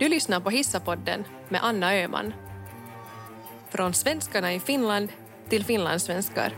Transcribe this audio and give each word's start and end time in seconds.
Du 0.00 0.08
lyssnar 0.08 0.40
på 0.40 0.50
Hissapodden 0.50 1.24
med 1.48 1.64
Anna 1.64 1.94
Öhman. 1.94 2.32
Från 3.70 3.94
svenskarna 3.94 4.54
i 4.54 4.60
Finland 4.60 5.12
till 5.48 5.64
finlandssvenskar. 5.64 6.52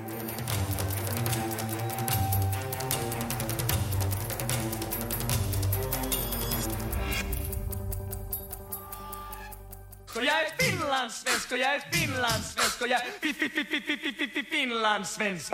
Jag 10.14 10.26
är 10.26 10.70
finlandssvensk 10.70 11.52
och 11.52 11.58
jag 11.58 11.74
är 11.74 11.80
finlandssvensk 11.80 12.82
och 12.82 12.88
jag 12.88 13.00
är 13.00 14.44
finlandssvensk. 14.50 15.52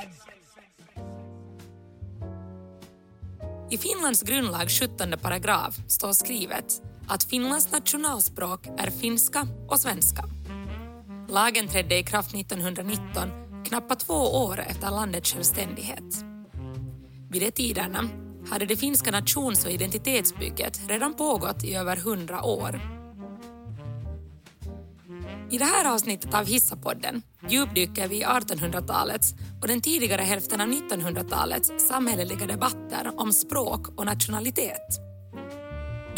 I 3.70 3.78
Finlands 3.78 4.22
grundlag 4.22 4.70
17 4.70 5.12
paragraf 5.22 5.74
står 5.88 6.12
skrivet 6.12 6.87
att 7.08 7.24
Finlands 7.24 7.72
nationalspråk 7.72 8.66
är 8.78 8.90
finska 8.90 9.46
och 9.68 9.80
svenska. 9.80 10.24
Lagen 11.28 11.68
trädde 11.68 11.98
i 11.98 12.02
kraft 12.02 12.34
1919, 12.34 13.28
knappt 13.64 14.00
två 14.00 14.14
år 14.14 14.60
efter 14.60 14.90
landets 14.90 15.32
självständighet. 15.32 16.24
Vid 17.30 17.42
de 17.42 17.50
tiderna 17.50 18.08
hade 18.50 18.66
det 18.66 18.76
finska 18.76 19.10
nations 19.10 19.64
och 19.64 19.70
identitetsbygget 19.70 20.80
redan 20.88 21.14
pågått 21.14 21.64
i 21.64 21.74
över 21.74 21.96
hundra 21.96 22.42
år. 22.42 22.80
I 25.50 25.58
det 25.58 25.64
här 25.64 25.94
avsnittet 25.94 26.34
av 26.34 26.46
Hissapodden 26.46 27.22
djupdyker 27.48 28.08
vi 28.08 28.16
i 28.16 28.24
1800-talets 28.24 29.34
och 29.62 29.68
den 29.68 29.80
tidigare 29.80 30.22
hälften 30.22 30.60
av 30.60 30.68
1900-talets 30.68 31.88
samhälleliga 31.88 32.46
debatter 32.46 33.12
om 33.16 33.32
språk 33.32 33.88
och 33.98 34.04
nationalitet. 34.04 35.07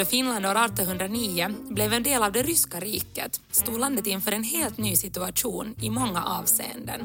Då 0.00 0.06
Finland 0.06 0.46
år 0.46 0.64
1809 0.64 1.54
blev 1.68 1.92
en 1.92 2.02
del 2.02 2.22
av 2.22 2.32
det 2.32 2.42
ryska 2.42 2.80
riket 2.80 3.40
stod 3.50 3.80
landet 3.80 4.06
inför 4.06 4.32
en 4.32 4.44
helt 4.44 4.78
ny 4.78 4.96
situation 4.96 5.74
i 5.80 5.90
många 5.90 6.24
avseenden. 6.24 7.00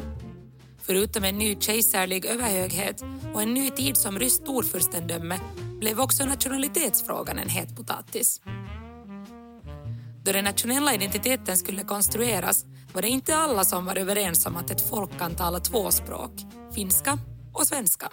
Förutom 0.81 1.23
en 1.23 1.37
ny 1.37 1.55
kejserlig 1.59 2.25
överhöghet 2.25 3.03
och 3.33 3.41
en 3.41 3.53
ny 3.53 3.69
tid 3.69 3.97
som 3.97 4.19
ryskt 4.19 4.41
storfurstendöme 4.41 5.39
blev 5.79 5.99
också 5.99 6.25
nationalitetsfrågan 6.25 7.39
en 7.39 7.49
het 7.49 7.75
potatis. 7.75 8.41
Då 10.23 10.31
den 10.31 10.43
nationella 10.43 10.93
identiteten 10.93 11.57
skulle 11.57 11.83
konstrueras 11.83 12.65
var 12.93 13.01
det 13.01 13.09
inte 13.09 13.35
alla 13.35 13.63
som 13.63 13.85
var 13.85 13.95
överens 13.95 14.45
om 14.45 14.55
att 14.55 14.71
ett 14.71 14.89
folk 14.89 15.19
kan 15.19 15.35
tala 15.35 15.59
två 15.59 15.91
språk, 15.91 16.31
finska 16.75 17.17
och 17.53 17.67
svenska. 17.67 18.09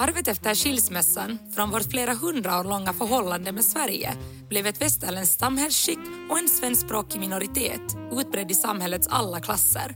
Arvet 0.00 0.28
efter 0.28 0.54
skilsmässan 0.54 1.38
från 1.54 1.70
vårt 1.70 1.90
flera 1.90 2.14
hundra 2.14 2.60
år 2.60 2.64
långa 2.64 2.92
förhållande 2.92 3.52
med 3.52 3.64
Sverige 3.64 4.12
blev 4.48 4.66
ett 4.66 4.80
västerländskt 4.80 5.40
samhällsskick 5.40 5.98
och 6.30 6.38
en 6.38 6.48
svenskspråkig 6.48 7.20
minoritet 7.20 7.96
utbredd 8.12 8.50
i 8.50 8.54
samhällets 8.54 9.08
alla 9.08 9.40
klasser. 9.40 9.94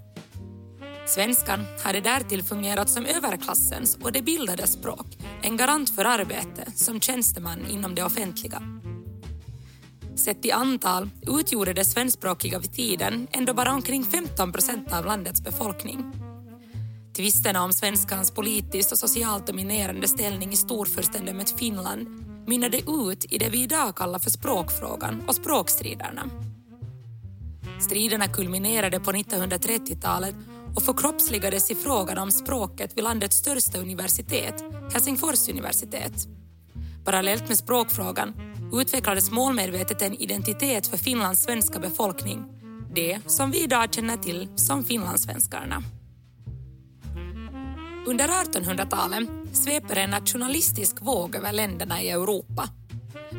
Svenskan 1.07 1.65
hade 1.85 2.01
därtill 2.01 2.43
fungerat 2.43 2.91
som 2.91 3.07
överklassens 3.07 3.99
och 4.03 4.13
det 4.13 4.23
bildades 4.23 4.73
språk, 4.73 5.07
en 5.43 5.57
garant 5.57 5.91
för 5.91 6.05
arbete 6.05 6.73
som 6.75 7.01
tjänsteman 7.01 7.67
inom 7.71 7.95
det 7.95 8.05
offentliga. 8.05 8.63
Sett 10.17 10.45
i 10.45 10.53
antal 10.53 11.11
utgjorde 11.27 11.73
det 11.73 11.85
svenskspråkiga 11.85 12.59
vid 12.59 12.73
tiden 12.73 13.27
ändå 13.33 13.55
bara 13.55 13.73
omkring 13.73 14.05
15 14.05 14.53
procent 14.53 14.93
av 14.93 15.05
landets 15.05 15.45
befolkning. 15.45 16.24
Tvisterna 17.17 17.65
om 17.65 17.73
svenskans 17.73 18.31
politiskt 18.31 18.93
och 18.93 18.99
socialt 18.99 19.47
dominerande 19.47 20.09
ställning 20.09 20.53
i 20.53 20.57
storfurstendömet 20.57 21.59
Finland 21.59 22.09
mynnade 22.47 22.79
ut 22.79 23.33
i 23.33 23.39
det 23.39 23.49
vi 23.49 23.63
idag 23.63 23.97
kallar 23.97 24.19
för 24.19 24.31
språkfrågan 24.31 25.23
och 25.29 25.35
språkstriderna. 25.35 26.31
Striderna 27.81 28.29
kulminerade 28.29 29.01
på 29.01 29.13
1930-talet 29.13 30.35
och 30.77 30.83
förkroppsligades 30.83 31.71
i 31.71 31.75
frågan 31.75 32.19
om 32.19 32.31
språket 32.31 32.97
vid 32.97 33.05
landets 33.05 33.37
största 33.37 33.79
universitet, 33.79 34.65
Helsingfors 34.93 35.49
universitet. 35.49 36.29
Parallellt 37.05 37.49
med 37.49 37.59
språkfrågan 37.59 38.35
utvecklades 38.73 39.31
målmedvetet 39.31 40.03
en 40.03 40.15
identitet 40.15 40.87
för 40.87 40.97
Finlands 40.97 41.43
svenska 41.43 41.79
befolkning, 41.79 42.45
det 42.95 43.19
som 43.27 43.51
vi 43.51 43.63
idag 43.63 43.95
känner 43.95 44.17
till 44.17 44.49
som 44.57 44.85
finlandssvenskarna. 44.85 45.83
Under 48.07 48.29
1800-talet 48.29 49.29
sveper 49.53 49.97
en 49.97 50.11
nationalistisk 50.11 50.97
våg 51.01 51.35
över 51.37 51.53
länderna 51.53 52.03
i 52.03 52.11
Europa. 52.11 52.69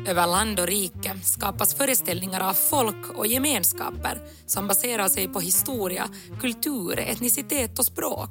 Över 0.06 0.26
land 0.26 0.60
och 0.60 0.66
rike 0.66 1.12
skapas 1.22 1.74
föreställningar 1.74 2.40
av 2.40 2.54
folk 2.54 3.10
och 3.14 3.26
gemenskaper 3.26 4.20
som 4.46 4.68
baserar 4.68 5.08
sig 5.08 5.28
på 5.28 5.40
historia, 5.40 6.08
kultur, 6.40 6.98
etnicitet 6.98 7.78
och 7.78 7.84
språk. 7.84 8.30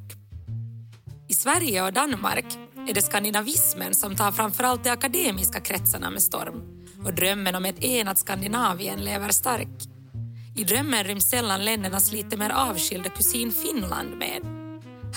I 1.28 1.34
Sverige 1.34 1.84
och 1.84 1.94
Danmark 1.94 2.46
är 2.90 2.94
det 2.94 3.02
skandinavismen 3.02 3.96
som 3.96 4.16
tar 4.16 4.32
framförallt 4.32 4.84
de 4.84 4.90
akademiska 4.90 5.60
kretsarna 5.60 6.10
med 6.10 6.22
storm 6.22 6.86
och 7.06 7.14
drömmen 7.14 7.56
om 7.56 7.66
ett 7.66 7.84
enat 7.84 8.20
Skandinavien 8.20 9.00
lever 9.00 9.30
stark. 9.30 9.70
I 10.56 10.64
drömmen 10.64 11.04
ryms 11.04 11.30
sällan 11.30 11.66
ländernas 11.66 12.12
lite 12.12 12.38
mer 12.38 12.50
avskilda 12.50 13.10
kusin 13.10 13.52
Finland 13.52 14.18
med. 14.18 14.55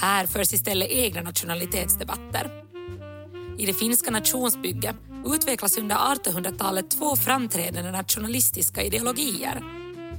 Här 0.01 0.27
förs 0.27 0.53
istället 0.53 0.89
egna 0.89 1.23
nationalitetsdebatter. 1.23 2.65
I 3.59 3.67
det 3.67 3.73
finska 3.73 4.11
nationsbygget 4.11 4.97
utvecklas 5.27 5.79
under 5.79 5.97
1800-talet 5.97 6.91
två 6.91 7.17
framträdande 7.17 7.91
nationalistiska 7.91 8.83
ideologier. 8.83 9.63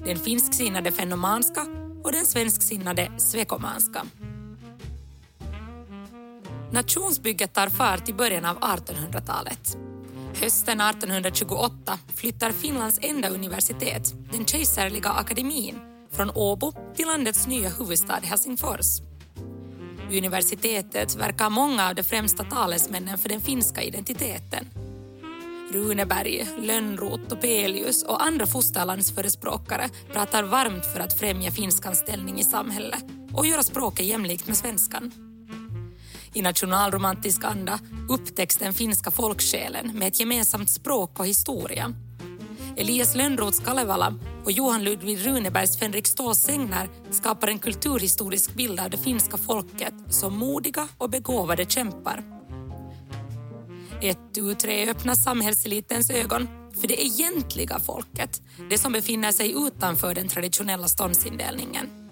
Den 0.05 0.17
finsksinnade 0.17 0.91
fennomanska 0.91 1.65
och 2.03 2.11
den 2.11 2.25
svensksinnade 2.25 3.11
svekomanska. 3.17 4.05
Nationsbygget 6.71 7.53
tar 7.53 7.69
fart 7.69 8.09
i 8.09 8.13
början 8.13 8.45
av 8.45 8.59
1800-talet. 8.59 9.77
Hösten 10.41 10.81
1828 10.81 11.99
flyttar 12.15 12.51
Finlands 12.51 12.99
enda 13.01 13.29
universitet, 13.29 14.13
den 14.31 14.45
kejserliga 14.45 15.09
akademin, 15.09 15.79
från 16.11 16.31
Åbo 16.35 16.73
till 16.95 17.05
landets 17.05 17.47
nya 17.47 17.69
huvudstad 17.69 18.19
Helsingfors. 18.23 19.08
Universitetet 20.11 21.15
verkar 21.15 21.49
många 21.49 21.89
av 21.89 21.95
de 21.95 22.03
främsta 22.03 22.43
talesmännen 22.43 23.17
för 23.17 23.29
den 23.29 23.41
finska 23.41 23.83
identiteten. 23.83 24.65
Runeberg, 25.71 26.47
Lönnroth, 26.57 27.23
Topelius 27.29 28.03
och 28.03 28.23
andra 28.23 28.47
fosterlandsförespråkare 28.47 29.89
pratar 30.11 30.43
varmt 30.43 30.85
för 30.85 30.99
att 30.99 31.19
främja 31.19 31.51
finskans 31.51 31.99
ställning 31.99 32.39
i 32.39 32.43
samhället 32.43 33.03
och 33.33 33.45
göra 33.45 33.63
språket 33.63 34.05
jämlikt 34.05 34.47
med 34.47 34.57
svenskan. 34.57 35.11
I 36.33 36.41
nationalromantisk 36.41 37.43
anda 37.43 37.79
upptäcks 38.09 38.57
den 38.57 38.73
finska 38.73 39.11
folksjälen 39.11 39.91
med 39.99 40.07
ett 40.07 40.19
gemensamt 40.19 40.69
språk 40.69 41.19
och 41.19 41.27
historia. 41.27 41.93
Elias 42.79 43.15
Lönnroths 43.15 43.59
Kalevala 43.59 44.13
och 44.43 44.51
Johan 44.51 44.83
Ludvig 44.83 45.25
Runebergs 45.25 45.77
Fänrik 45.77 46.07
Ståls 46.07 46.39
sägner 46.39 46.89
skapar 47.09 47.47
en 47.47 47.59
kulturhistorisk 47.59 48.53
bild 48.53 48.79
av 48.79 48.89
det 48.89 48.97
finska 48.97 49.37
folket 49.37 49.93
som 50.09 50.37
modiga 50.37 50.87
och 50.97 51.09
begåvade 51.09 51.65
kämpar. 51.65 52.23
Ett 54.01 54.37
uträ 54.37 54.91
öppnar 54.91 55.15
samhällselitens 55.15 56.09
ögon 56.09 56.47
för 56.81 56.87
det 56.87 57.03
egentliga 57.03 57.79
folket, 57.79 58.41
det 58.69 58.77
som 58.77 58.91
befinner 58.91 59.31
sig 59.31 59.53
utanför 59.67 60.13
den 60.15 60.27
traditionella 60.27 60.87
ståndsindelningen. 60.87 62.09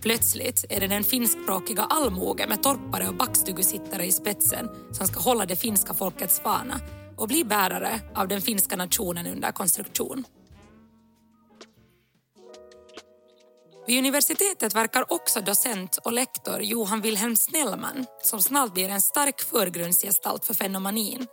Plötsligt 0.00 0.64
är 0.68 0.80
det 0.80 0.86
den 0.86 1.04
finskspråkiga 1.04 1.82
allmogen 1.82 2.48
med 2.48 2.62
torpare 2.62 3.08
och 3.08 3.14
backstugusittare 3.14 4.06
i 4.06 4.12
spetsen 4.12 4.68
som 4.92 5.06
ska 5.06 5.20
hålla 5.20 5.46
det 5.46 5.56
finska 5.56 5.94
folkets 5.94 6.40
fana 6.40 6.80
och 7.22 7.28
bli 7.28 7.44
bärare 7.44 8.00
av 8.14 8.28
den 8.28 8.40
finska 8.40 8.76
nationen 8.76 9.26
under 9.26 9.52
konstruktion. 9.52 10.24
Vid 13.86 13.98
universitetet 13.98 14.74
verkar 14.74 15.12
också 15.12 15.40
docent 15.40 15.96
och 16.04 16.12
lektor 16.12 16.62
Johan 16.62 17.00
Wilhelm 17.00 17.36
Snellman 17.36 18.06
som 18.22 18.42
snart 18.42 18.74
blir 18.74 18.88
en 18.88 19.00
stark 19.00 19.40
förgrundsgestalt 19.40 20.44
för 20.44 20.54
fenomanin. 20.54 21.26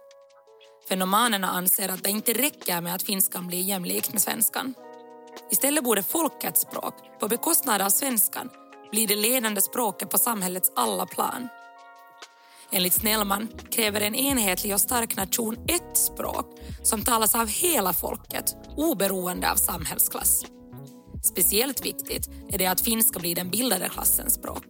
Fenomanerna 0.90 1.50
anser 1.50 1.90
att 1.90 2.04
det 2.04 2.10
inte 2.10 2.34
räcker 2.34 2.82
med 2.82 2.96
att 2.96 3.04
finskan 3.04 3.48
blir 3.48 3.62
jämlik 3.62 4.14
med 4.14 4.22
svenskan. 4.22 4.74
Istället 5.52 5.84
borde 5.84 6.04
folkets 6.04 6.62
språk, 6.62 6.94
på 7.20 7.28
bekostnad 7.28 7.82
av 7.82 7.90
svenskan, 7.90 8.50
bli 8.92 9.06
det 9.06 9.16
ledande 9.16 9.62
språket 9.62 10.10
på 10.10 10.18
samhällets 10.18 10.72
alla 10.76 11.06
plan. 11.06 11.50
Enligt 12.72 12.94
Snellman 12.94 13.48
kräver 13.72 14.02
en 14.02 14.16
enhetlig 14.16 14.74
och 14.74 14.82
stark 14.82 15.16
nation 15.16 15.58
ett 15.68 15.98
språk 15.98 16.60
som 16.84 17.02
talas 17.02 17.36
av 17.36 17.48
hela 17.48 17.94
folket, 17.94 18.56
oberoende 18.78 19.52
av 19.52 19.56
samhällsklass. 19.56 20.46
Speciellt 21.24 21.86
viktigt 21.86 22.30
är 22.50 22.58
det 22.58 22.66
att 22.66 22.82
finska 22.82 23.20
blir 23.20 23.36
den 23.36 23.50
bildade 23.50 23.90
klassens 23.90 24.34
språk. 24.34 24.64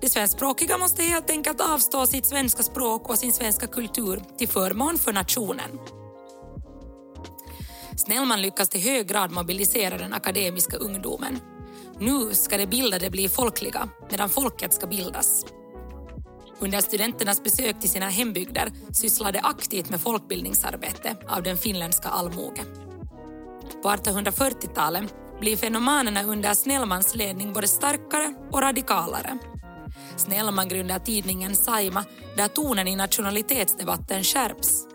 De 0.00 0.08
svenskspråkiga 0.08 0.78
måste 0.78 1.02
helt 1.02 1.30
enkelt 1.30 1.60
avstå 1.60 2.06
sitt 2.06 2.26
svenska 2.26 2.62
språk 2.62 3.08
och 3.08 3.18
sin 3.18 3.32
svenska 3.32 3.66
kultur 3.66 4.22
till 4.38 4.48
förmån 4.48 4.98
för 4.98 5.12
nationen. 5.12 5.78
Snellman 7.96 8.42
lyckas 8.42 8.68
till 8.68 8.80
hög 8.80 9.08
grad 9.08 9.32
mobilisera 9.32 9.98
den 9.98 10.12
akademiska 10.12 10.76
ungdomen. 10.76 11.38
Nu 11.98 12.34
ska 12.34 12.56
det 12.56 12.66
bildade 12.66 13.10
bli 13.10 13.28
folkliga, 13.28 13.88
medan 14.10 14.28
folket 14.28 14.74
ska 14.74 14.86
bildas. 14.86 15.44
Under 16.64 16.80
studenternas 16.80 17.42
besök 17.42 17.80
till 17.80 17.90
sina 17.90 18.08
hembygder 18.08 18.72
sysslade 18.92 19.40
aktivt 19.40 19.90
med 19.90 20.00
folkbildningsarbete 20.00 21.16
av 21.28 21.42
den 21.42 21.56
finländska 21.56 22.08
allmogen. 22.08 22.66
På 23.82 23.88
1840-talet 23.88 25.14
blir 25.40 25.56
fenomenerna 25.56 26.22
under 26.22 26.54
Snellmans 26.54 27.14
ledning 27.14 27.52
både 27.52 27.68
starkare 27.68 28.34
och 28.50 28.60
radikalare. 28.60 29.38
Snellman 30.16 30.68
grundar 30.68 30.98
tidningen 30.98 31.54
Saima 31.54 32.04
där 32.36 32.48
tonen 32.48 32.88
i 32.88 32.96
nationalitetsdebatten 32.96 34.24
skärps. 34.24 34.86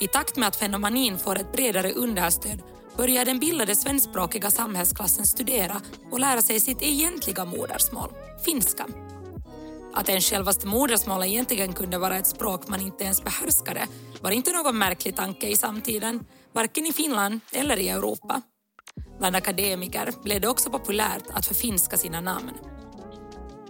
I 0.00 0.08
takt 0.08 0.36
med 0.36 0.48
att 0.48 0.56
fenomenin 0.56 1.18
får 1.18 1.38
ett 1.38 1.52
bredare 1.52 1.92
understöd 1.92 2.62
börjar 2.96 3.24
den 3.24 3.38
bildade 3.38 3.76
svenskspråkiga 3.76 4.50
samhällsklassen 4.50 5.26
studera 5.26 5.80
och 6.10 6.20
lära 6.20 6.42
sig 6.42 6.60
sitt 6.60 6.82
egentliga 6.82 7.44
modersmål, 7.44 8.10
finska. 8.44 8.86
Att 9.94 10.08
ens 10.08 10.30
självaste 10.30 10.66
modersmål 10.66 11.22
egentligen 11.22 11.72
kunde 11.72 11.98
vara 11.98 12.18
ett 12.18 12.26
språk 12.26 12.68
man 12.68 12.80
inte 12.80 13.04
ens 13.04 13.24
behärskade 13.24 13.86
var 14.20 14.30
inte 14.30 14.52
någon 14.52 14.78
märklig 14.78 15.16
tanke 15.16 15.48
i 15.48 15.56
samtiden, 15.56 16.26
varken 16.52 16.86
i 16.86 16.92
Finland 16.92 17.40
eller 17.52 17.76
i 17.76 17.88
Europa. 17.88 18.42
Bland 19.18 19.36
akademiker 19.36 20.12
blev 20.22 20.40
det 20.40 20.48
också 20.48 20.70
populärt 20.70 21.24
att 21.32 21.46
förfinska 21.46 21.96
sina 21.96 22.20
namn. 22.20 22.52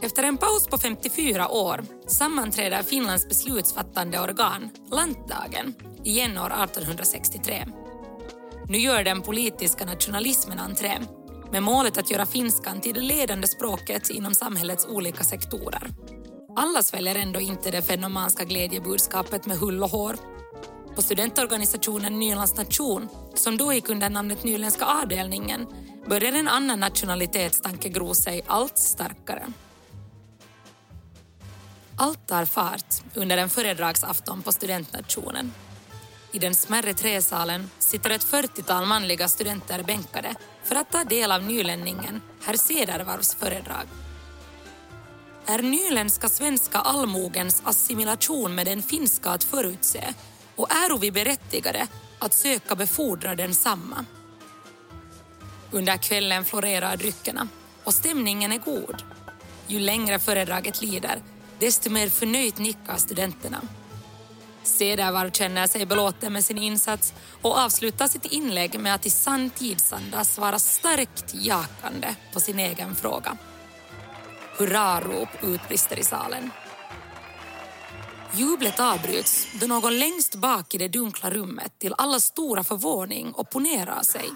Efter 0.03 0.23
en 0.23 0.37
paus 0.37 0.67
på 0.67 0.79
54 0.79 1.49
år 1.49 1.85
sammanträder 2.07 2.83
Finlands 2.83 3.29
beslutsfattande 3.29 4.21
organ, 4.21 4.71
Lantdagen, 4.91 5.75
igen 6.05 6.39
år 6.39 6.47
1863. 6.47 7.67
Nu 8.69 8.79
gör 8.79 9.05
den 9.05 9.23
politiska 9.23 9.85
nationalismen 9.85 10.59
entré 10.59 10.99
med 11.55 11.63
målet 11.63 11.99
att 11.99 12.11
göra 12.11 12.27
finskan 12.27 12.81
till 12.81 12.95
det 12.95 13.01
ledande 13.01 13.47
språket 13.47 14.11
inom 14.11 14.35
samhällets 14.35 14.87
olika 14.87 15.25
sektorer. 15.25 15.91
Alla 16.57 16.83
sväljer 16.83 17.15
ändå 17.15 17.41
inte 17.41 17.71
det 17.71 17.83
fenomanska 17.83 18.45
glädjebudskapet 18.45 19.47
med 19.47 19.59
hull 19.59 19.83
och 19.83 19.91
hår. 19.91 20.17
På 20.95 21.03
studentorganisationen 21.03 22.19
Nylands 22.19 22.57
nation, 22.57 23.09
som 23.35 23.57
då 23.57 23.73
gick 23.73 23.89
under 23.89 24.11
namnet 24.11 24.45
Nyländska 24.45 24.85
avdelningen, 24.85 25.67
började 26.09 26.39
en 26.39 26.49
annan 26.49 26.81
nationalitetstanke 26.81 27.89
gro 27.89 28.15
sig 28.15 28.43
allt 28.47 28.79
starkare. 28.79 29.47
Allt 31.97 32.27
tar 32.27 32.45
fart 32.45 32.95
under 33.15 33.37
en 33.39 33.51
föredragsafton 33.51 34.43
på 34.43 34.53
studentnationen. 34.53 35.53
I 36.35 36.39
den 36.39 36.55
smärre 36.55 36.95
träsalen 36.95 37.71
sitter 37.79 38.11
ett 38.11 38.27
40-tal 38.27 38.87
manliga 38.87 39.29
studenter 39.29 39.83
bänkade 39.83 40.35
för 40.65 40.75
att 40.75 40.91
ta 40.93 41.05
del 41.05 41.33
av 41.33 41.43
nylänningen 41.43 42.21
herr 42.45 42.57
Cedervarvs 42.57 43.35
föredrag. 43.35 43.87
Är 45.47 45.63
nyländska 45.63 46.29
svenska 46.29 46.79
allmogens 46.79 47.63
assimilation 47.65 48.55
med 48.55 48.67
den 48.67 48.83
finska 48.83 49.31
att 49.31 49.45
förutse 49.45 50.15
och 50.57 50.71
är 50.71 50.99
vi 50.99 51.11
berättigade 51.11 51.87
att 52.19 52.35
söka 52.35 52.75
befordra 52.75 53.35
densamma? 53.35 54.05
Under 55.71 55.97
kvällen 55.97 56.45
florerar 56.45 56.97
dryckerna 56.97 57.49
och 57.85 57.95
stämningen 57.95 58.53
är 58.53 58.59
god. 58.59 59.03
Ju 59.67 59.79
längre 59.79 60.19
föredraget 60.19 60.83
lider, 60.83 61.23
desto 61.59 61.91
mer 61.91 62.09
förnöjt 62.09 62.59
nickar 62.59 62.97
studenterna. 62.97 63.61
Cedervarv 64.65 65.31
känner 65.31 65.67
sig 65.67 65.87
belåten 65.87 66.33
med 66.33 66.45
sin 66.45 66.59
insats 66.59 67.15
och 67.43 67.59
avslutar 67.59 68.09
sitt 68.09 68.25
inlägg 68.25 68.81
med 68.81 68.95
att 68.95 69.07
i 69.07 69.11
sann 69.11 69.51
tidsanda 69.51 70.25
svara 70.25 70.59
starkt 70.59 71.35
jakande 71.35 72.15
på 72.33 72.41
sin 72.41 72.59
egen 72.59 72.95
fråga. 72.95 73.37
Hurrarop 74.59 75.29
utbrister 75.43 75.99
i 75.99 76.05
salen. 76.05 76.51
Jublet 78.37 78.81
avbryts 78.81 79.49
då 79.61 79.67
någon 79.67 79.99
längst 79.99 80.35
bak 80.35 80.75
i 80.75 80.79
det 80.79 80.89
dunkla 80.89 81.31
rummet 81.31 81.79
till 81.79 81.95
alla 81.99 82.21
stora 82.21 82.65
förvåning 82.65 83.35
opponerar 83.35 84.03
sig. 84.03 84.31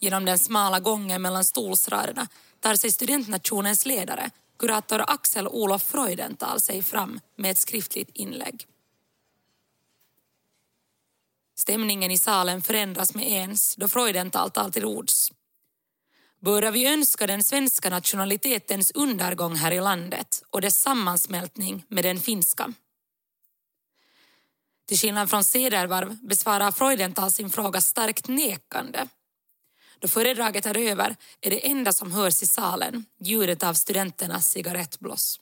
Genom 0.00 0.24
den 0.24 0.38
smala 0.38 0.80
gången 0.80 1.22
mellan 1.22 1.44
stolsraderna 1.44 2.26
tar 2.60 2.74
sig 2.74 2.92
studentnationens 2.92 3.86
ledare, 3.86 4.30
kurator 4.58 5.04
Axel 5.08 5.48
Olof 5.48 5.82
Freudenthal, 5.82 6.60
sig 6.60 6.82
fram 6.82 7.20
med 7.36 7.50
ett 7.50 7.58
skriftligt 7.58 8.10
inlägg. 8.14 8.66
Stämningen 11.54 12.10
i 12.10 12.18
salen 12.18 12.62
förändras 12.62 13.14
med 13.14 13.30
ens 13.30 13.76
då 13.76 13.88
Freudenthal 13.88 14.50
tar 14.50 14.70
till 14.70 14.84
ords. 14.84 15.32
Börjar 16.40 16.72
vi 16.72 16.86
önska 16.86 17.26
den 17.26 17.44
svenska 17.44 17.90
nationalitetens 17.90 18.90
undergång 18.90 19.56
här 19.56 19.72
i 19.72 19.80
landet 19.80 20.42
och 20.50 20.60
dess 20.60 20.82
sammansmältning 20.82 21.84
med 21.88 22.04
den 22.04 22.20
finska? 22.20 22.72
Till 24.86 24.98
skillnad 24.98 25.30
från 25.30 25.44
Cedervarv 25.44 26.16
besvarar 26.26 26.72
Freudenthal 26.72 27.32
sin 27.32 27.50
fråga 27.50 27.80
starkt 27.80 28.28
nekande. 28.28 29.08
Då 29.98 30.08
föredraget 30.08 30.66
är 30.66 30.78
över 30.78 31.16
är 31.40 31.50
det 31.50 31.66
enda 31.66 31.92
som 31.92 32.12
hörs 32.12 32.42
i 32.42 32.46
salen 32.46 33.04
ljudet 33.20 33.62
av 33.62 33.74
studenternas 33.74 34.48
cigarettblås. 34.48 35.40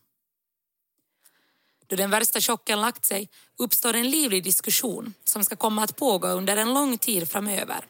Då 1.92 1.96
den 1.96 2.10
värsta 2.10 2.40
chocken 2.40 2.80
lagt 2.80 3.04
sig 3.04 3.28
uppstår 3.58 3.94
en 3.94 4.10
livlig 4.10 4.44
diskussion 4.44 5.14
som 5.24 5.44
ska 5.44 5.56
komma 5.56 5.84
att 5.84 5.96
pågå 5.96 6.28
under 6.28 6.56
en 6.56 6.74
lång 6.74 6.98
tid 6.98 7.28
framöver. 7.28 7.84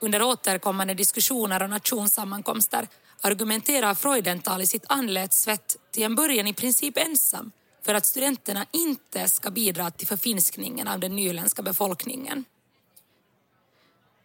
Under 0.00 0.22
återkommande 0.22 0.94
diskussioner 0.94 1.62
och 1.62 1.70
nationssammankomster 1.70 2.88
argumenterar 3.20 3.94
Freudenthal 3.94 4.62
i 4.62 4.66
sitt 4.66 4.84
anlets 4.88 5.42
svett 5.42 5.76
till 5.90 6.02
en 6.02 6.14
början 6.14 6.46
i 6.46 6.54
princip 6.54 6.98
ensam 6.98 7.52
för 7.82 7.94
att 7.94 8.06
studenterna 8.06 8.66
inte 8.72 9.28
ska 9.28 9.50
bidra 9.50 9.90
till 9.90 10.06
förfinskningen 10.06 10.88
av 10.88 11.00
den 11.00 11.16
nyländska 11.16 11.62
befolkningen. 11.62 12.44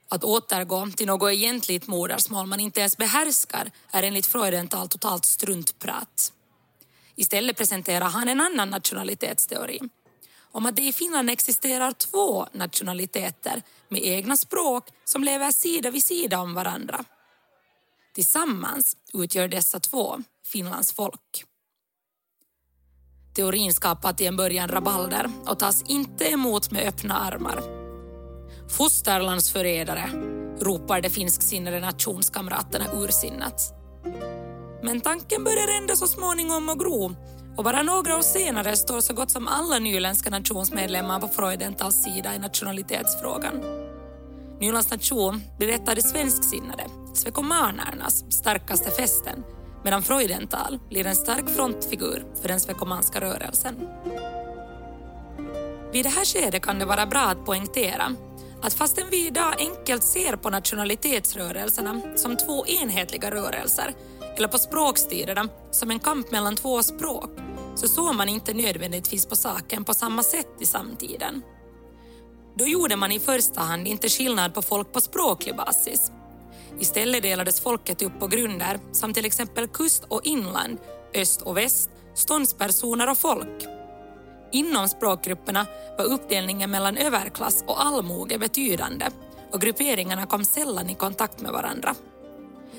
Att 0.10 0.24
återgå 0.24 0.88
till 0.98 1.08
något 1.08 1.32
egentligt 1.32 1.88
modersmål 1.88 2.46
man 2.46 2.60
inte 2.60 2.80
ens 2.80 2.98
behärskar 2.98 3.72
är 3.92 4.04
enligt 4.04 4.26
Freudenthal 4.26 4.88
totalt 4.88 5.26
struntprat. 5.26 6.32
Istället 7.16 7.58
presenterar 7.58 8.06
han 8.06 8.30
en 8.30 8.42
annan 8.42 8.70
nationalitetsteori 8.70 9.80
om 10.52 10.66
att 10.66 10.76
det 10.76 10.88
i 10.88 10.94
Finland 10.94 11.30
existerar 11.30 11.92
två 11.92 12.48
nationaliteter 12.52 13.62
med 13.90 14.04
egna 14.04 14.38
språk 14.38 14.88
som 15.06 15.24
lever 15.24 15.52
sida 15.52 15.92
vid 15.92 16.04
sida 16.04 16.40
om 16.40 16.54
varandra. 16.54 17.06
Tillsammans 18.16 18.98
utgör 19.14 19.48
dessa 19.48 19.80
två 19.80 20.18
Finlands 20.46 20.94
folk. 20.94 21.46
Teorin 23.36 23.74
skapar 23.74 24.14
till 24.14 24.28
en 24.28 24.38
början 24.38 24.70
rabalder 24.70 25.32
och 25.46 25.60
tas 25.60 25.84
inte 25.88 26.32
emot 26.32 26.72
med 26.72 26.88
öppna 26.88 27.20
armar. 27.20 27.64
Fosterlandsförrädare, 28.70 30.10
ropar 30.60 31.02
de 31.02 31.10
finsksinnade 31.10 31.80
nationskamraterna 31.80 32.86
ursinnat. 32.94 33.74
Men 34.86 35.02
tanken 35.02 35.44
börjar 35.44 35.68
ändå 35.82 35.96
så 35.96 36.08
småningom 36.08 36.70
att 36.70 36.80
gro 36.80 37.16
och 37.58 37.64
bara 37.64 37.84
några 37.84 38.18
år 38.18 38.22
senare 38.22 38.76
står 38.76 39.02
så 39.02 39.14
gott 39.14 39.32
som 39.32 39.48
alla 39.48 39.80
nyländska 39.80 40.30
nationsmedlemmar 40.30 41.20
på 41.20 41.28
Freudentals 41.28 42.04
sida 42.04 42.36
i 42.36 42.40
nationalitetsfrågan. 42.40 43.62
Nylands 44.60 44.92
nation 44.92 45.42
blir 45.58 45.70
ett 45.70 45.90
av 45.90 45.96
de 45.96 46.02
svensksinnade, 46.02 46.86
svekomanernas, 47.14 48.32
starkaste 48.32 48.92
fästen 48.92 49.44
medan 49.84 50.04
Freudenthal 50.04 50.80
blir 50.90 51.08
en 51.08 51.16
stark 51.16 51.50
frontfigur 51.50 52.26
för 52.42 52.48
den 52.48 52.60
svekomanska 52.60 53.22
rörelsen. 53.22 53.76
Vid 55.92 56.06
det 56.06 56.10
här 56.10 56.26
skedet 56.26 56.62
kan 56.62 56.80
det 56.80 56.86
vara 56.86 57.06
bra 57.06 57.22
att 57.22 57.46
poängtera 57.46 58.16
att 58.62 58.74
fastän 58.74 59.10
vi 59.12 59.28
idag 59.28 59.54
enkelt 59.60 60.04
ser 60.04 60.36
på 60.36 60.50
nationalitetsrörelserna 60.50 62.02
som 62.16 62.38
två 62.38 62.66
enhetliga 62.66 63.32
rörelser 63.32 63.94
eller 64.38 64.48
på 64.48 64.58
språkstyrda 64.58 65.48
som 65.72 65.92
en 65.92 66.00
kamp 66.00 66.32
mellan 66.32 66.56
två 66.56 66.84
språk 66.84 67.30
så 67.76 67.88
såg 67.88 68.16
man 68.16 68.30
inte 68.30 68.54
nödvändigtvis 68.54 69.26
på 69.26 69.36
saken 69.36 69.84
på 69.84 69.94
samma 69.94 70.24
sätt 70.24 70.50
i 70.60 70.66
samtiden. 70.66 71.42
Då 72.56 72.68
gjorde 72.68 72.96
man 72.96 73.12
i 73.12 73.20
första 73.20 73.62
hand 73.62 73.88
inte 73.88 74.10
skillnad 74.10 74.54
på 74.54 74.62
folk 74.62 74.94
på 74.94 75.02
språklig 75.02 75.56
basis. 75.56 76.12
Istället 76.80 77.24
delades 77.24 77.62
folket 77.62 78.02
upp 78.02 78.20
på 78.20 78.28
grunder 78.28 78.80
som 78.92 79.14
till 79.14 79.26
exempel 79.26 79.68
kust 79.68 80.04
och 80.08 80.22
inland, 80.24 80.78
öst 81.14 81.42
och 81.42 81.58
väst, 81.58 81.90
ståndspersoner 82.14 83.10
och 83.10 83.18
folk. 83.18 83.66
Inom 84.52 84.90
språkgrupperna 84.90 85.66
var 85.98 86.06
uppdelningen 86.06 86.72
mellan 86.72 86.98
överklass 86.98 87.64
och 87.68 87.86
allmoge 87.86 88.38
betydande 88.38 89.06
och 89.52 89.62
grupperingarna 89.62 90.26
kom 90.26 90.46
sällan 90.46 90.90
i 90.90 90.96
kontakt 90.96 91.42
med 91.42 91.52
varandra. 91.52 91.96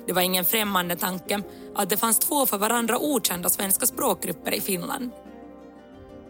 Det 0.07 0.13
var 0.13 0.23
ingen 0.23 0.45
främmande 0.45 0.97
tanke 0.97 1.43
att 1.75 1.91
det 1.91 1.97
fanns 1.97 2.19
två 2.19 2.47
för 2.47 2.59
varandra 2.59 2.99
okända 2.99 3.49
svenska 3.49 3.87
språkgrupper 3.87 4.55
i 4.55 4.61
Finland. 4.61 5.11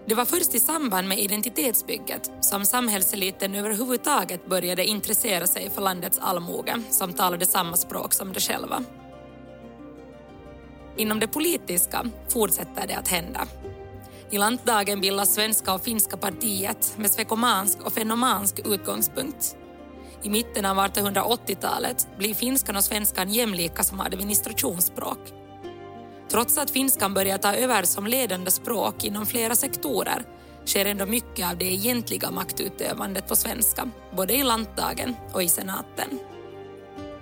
Det 0.06 0.14
var 0.14 0.24
först 0.24 0.54
i 0.54 0.60
samband 0.60 1.08
med 1.08 1.18
identitetsbygget 1.18 2.30
som 2.40 2.64
samhällseliten 2.64 3.54
överhuvudtaget 3.54 4.46
började 4.46 4.84
intressera 4.84 5.46
sig 5.46 5.70
för 5.70 5.82
landets 5.82 6.18
allmoge 6.18 6.82
som 6.90 7.12
talade 7.12 7.46
samma 7.46 7.76
språk 7.76 8.12
som 8.12 8.32
de 8.32 8.40
själva. 8.40 8.84
Inom 10.96 11.20
det 11.20 11.28
politiska 11.28 12.06
fortsätter 12.28 12.86
det 12.86 12.94
att 12.94 13.08
hända. 13.08 13.46
I 14.30 14.38
lantdagen 14.38 15.00
bildas 15.00 15.34
svenska 15.34 15.74
och 15.74 15.84
finska 15.84 16.16
partiet 16.16 16.94
med 16.96 17.10
svekomansk 17.10 17.78
och 17.82 17.92
fenomansk 17.92 18.58
utgångspunkt. 18.64 19.56
I 20.26 20.28
mitten 20.28 20.64
av 20.64 20.76
1880-talet 20.76 22.08
blir 22.18 22.34
finskan 22.34 22.76
och 22.76 22.84
svenskan 22.84 23.32
jämlika 23.32 23.82
som 23.82 24.00
administrationsspråk. 24.00 25.18
Trots 26.30 26.58
att 26.58 26.70
finskan 26.70 27.14
börjar 27.14 27.38
ta 27.38 27.54
över 27.54 27.82
som 27.82 28.06
ledande 28.06 28.50
språk 28.50 29.04
inom 29.04 29.26
flera 29.26 29.54
sektorer 29.54 30.22
sker 30.64 30.86
ändå 30.86 31.06
mycket 31.06 31.50
av 31.50 31.58
det 31.58 31.64
egentliga 31.64 32.30
maktutövandet 32.30 33.28
på 33.28 33.36
svenska, 33.36 33.88
både 34.16 34.34
i 34.34 34.42
lantdagen 34.42 35.16
och 35.32 35.42
i 35.42 35.48
senaten. 35.48 36.18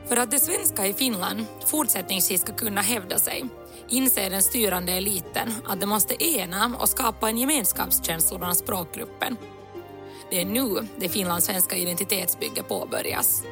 För 0.09 0.17
att 0.17 0.31
det 0.31 0.41
svenska 0.41 0.87
i 0.87 0.93
Finland 0.93 1.47
fortsättningsvis 1.67 2.41
ska 2.41 2.53
kunna 2.53 2.81
hävda 2.81 3.19
sig 3.19 3.45
inser 3.89 4.31
den 4.31 4.43
styrande 4.43 4.93
eliten 4.93 5.55
att 5.67 5.81
de 5.81 5.87
måste 5.87 6.25
ena 6.25 6.77
och 6.81 6.89
skapa 6.89 7.29
en 7.29 7.39
gemenskapskänsla 7.39 8.39
bland 8.39 8.57
språkgruppen. 8.57 9.37
Det 10.35 10.41
är 10.41 10.47
nu 10.47 10.89
det 10.97 11.09
finlandssvenska 11.09 11.77
identitetsbygget 11.77 12.69
påbörjas. 12.69 13.43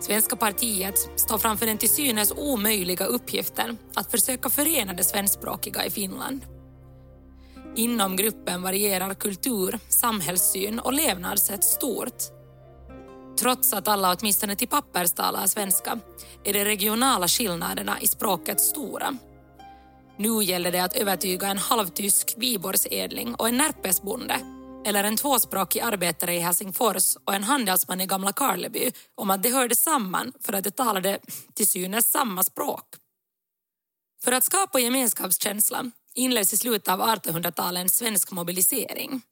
Svenska 0.00 0.36
partiet 0.36 0.98
står 1.16 1.38
framför 1.38 1.66
den 1.66 1.78
till 1.78 1.90
synes 1.90 2.32
omöjliga 2.36 3.04
uppgiften 3.04 3.78
att 3.94 4.10
försöka 4.10 4.50
förena 4.50 4.92
det 4.92 5.04
svenskspråkiga 5.04 5.84
i 5.84 5.90
Finland. 5.90 6.44
Inom 7.74 8.16
gruppen 8.16 8.62
varierar 8.62 9.14
kultur, 9.14 9.78
samhällssyn 9.88 10.78
och 10.78 10.92
levnadssätt 10.92 11.64
stort. 11.64 12.22
Trots 13.38 13.72
att 13.72 13.88
alla 13.88 14.16
åtminstone 14.20 14.56
till 14.56 14.68
pappers 14.68 15.12
talar 15.12 15.46
svenska 15.46 15.98
är 16.44 16.52
de 16.52 16.64
regionala 16.64 17.28
skillnaderna 17.28 18.00
i 18.00 18.08
språket 18.08 18.60
stora. 18.60 19.16
Nu 20.16 20.44
gäller 20.44 20.72
det 20.72 20.84
att 20.84 20.96
övertyga 20.96 21.48
en 21.48 21.58
halvtysk 21.58 22.34
Viborgsedling 22.36 23.34
och 23.34 23.48
en 23.48 23.56
Närpesbonde 23.56 24.55
eller 24.86 25.04
en 25.04 25.16
tvåspråkig 25.16 25.80
arbetare 25.80 26.34
i 26.34 26.38
Helsingfors 26.38 27.16
och 27.24 27.34
en 27.34 27.44
handelsman 27.44 28.00
i 28.00 28.06
Gamla 28.06 28.32
Karleby 28.32 28.90
om 29.14 29.30
att 29.30 29.42
de 29.42 29.52
hörde 29.52 29.76
samman 29.76 30.32
för 30.40 30.52
att 30.52 30.64
de 30.64 30.70
talade 30.70 31.18
till 31.54 31.66
synes 31.66 32.10
samma 32.10 32.44
språk. 32.44 32.94
För 34.24 34.32
att 34.32 34.44
skapa 34.44 34.80
gemenskapskänsla 34.80 35.90
inleds 36.14 36.52
i 36.52 36.56
slutet 36.56 36.88
av 36.88 37.00
1800-talet 37.00 37.80
en 37.80 37.88
svensk 37.88 38.30
mobilisering. 38.30 39.22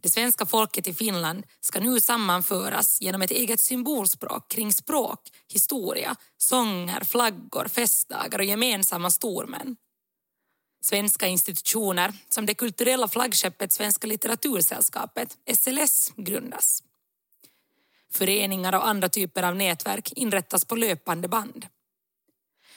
Det 0.00 0.10
svenska 0.10 0.46
folket 0.46 0.88
i 0.88 0.94
Finland 0.94 1.44
ska 1.60 1.80
nu 1.80 2.00
sammanföras 2.00 3.00
genom 3.00 3.22
ett 3.22 3.30
eget 3.30 3.60
symbolspråk 3.60 4.50
kring 4.50 4.72
språk, 4.72 5.20
historia, 5.52 6.16
sånger, 6.38 7.04
flaggor, 7.04 7.68
festdagar 7.68 8.38
och 8.38 8.44
gemensamma 8.44 9.10
stormän. 9.10 9.76
Svenska 10.86 11.26
institutioner 11.26 12.12
som 12.28 12.46
det 12.46 12.54
kulturella 12.54 13.08
flaggskeppet 13.08 13.72
Svenska 13.72 14.06
litteratursällskapet, 14.06 15.38
SLS, 15.56 16.12
grundas. 16.16 16.82
Föreningar 18.12 18.74
och 18.74 18.88
andra 18.88 19.08
typer 19.08 19.42
av 19.42 19.56
nätverk 19.56 20.12
inrättas 20.16 20.64
på 20.64 20.76
löpande 20.76 21.28
band. 21.28 21.66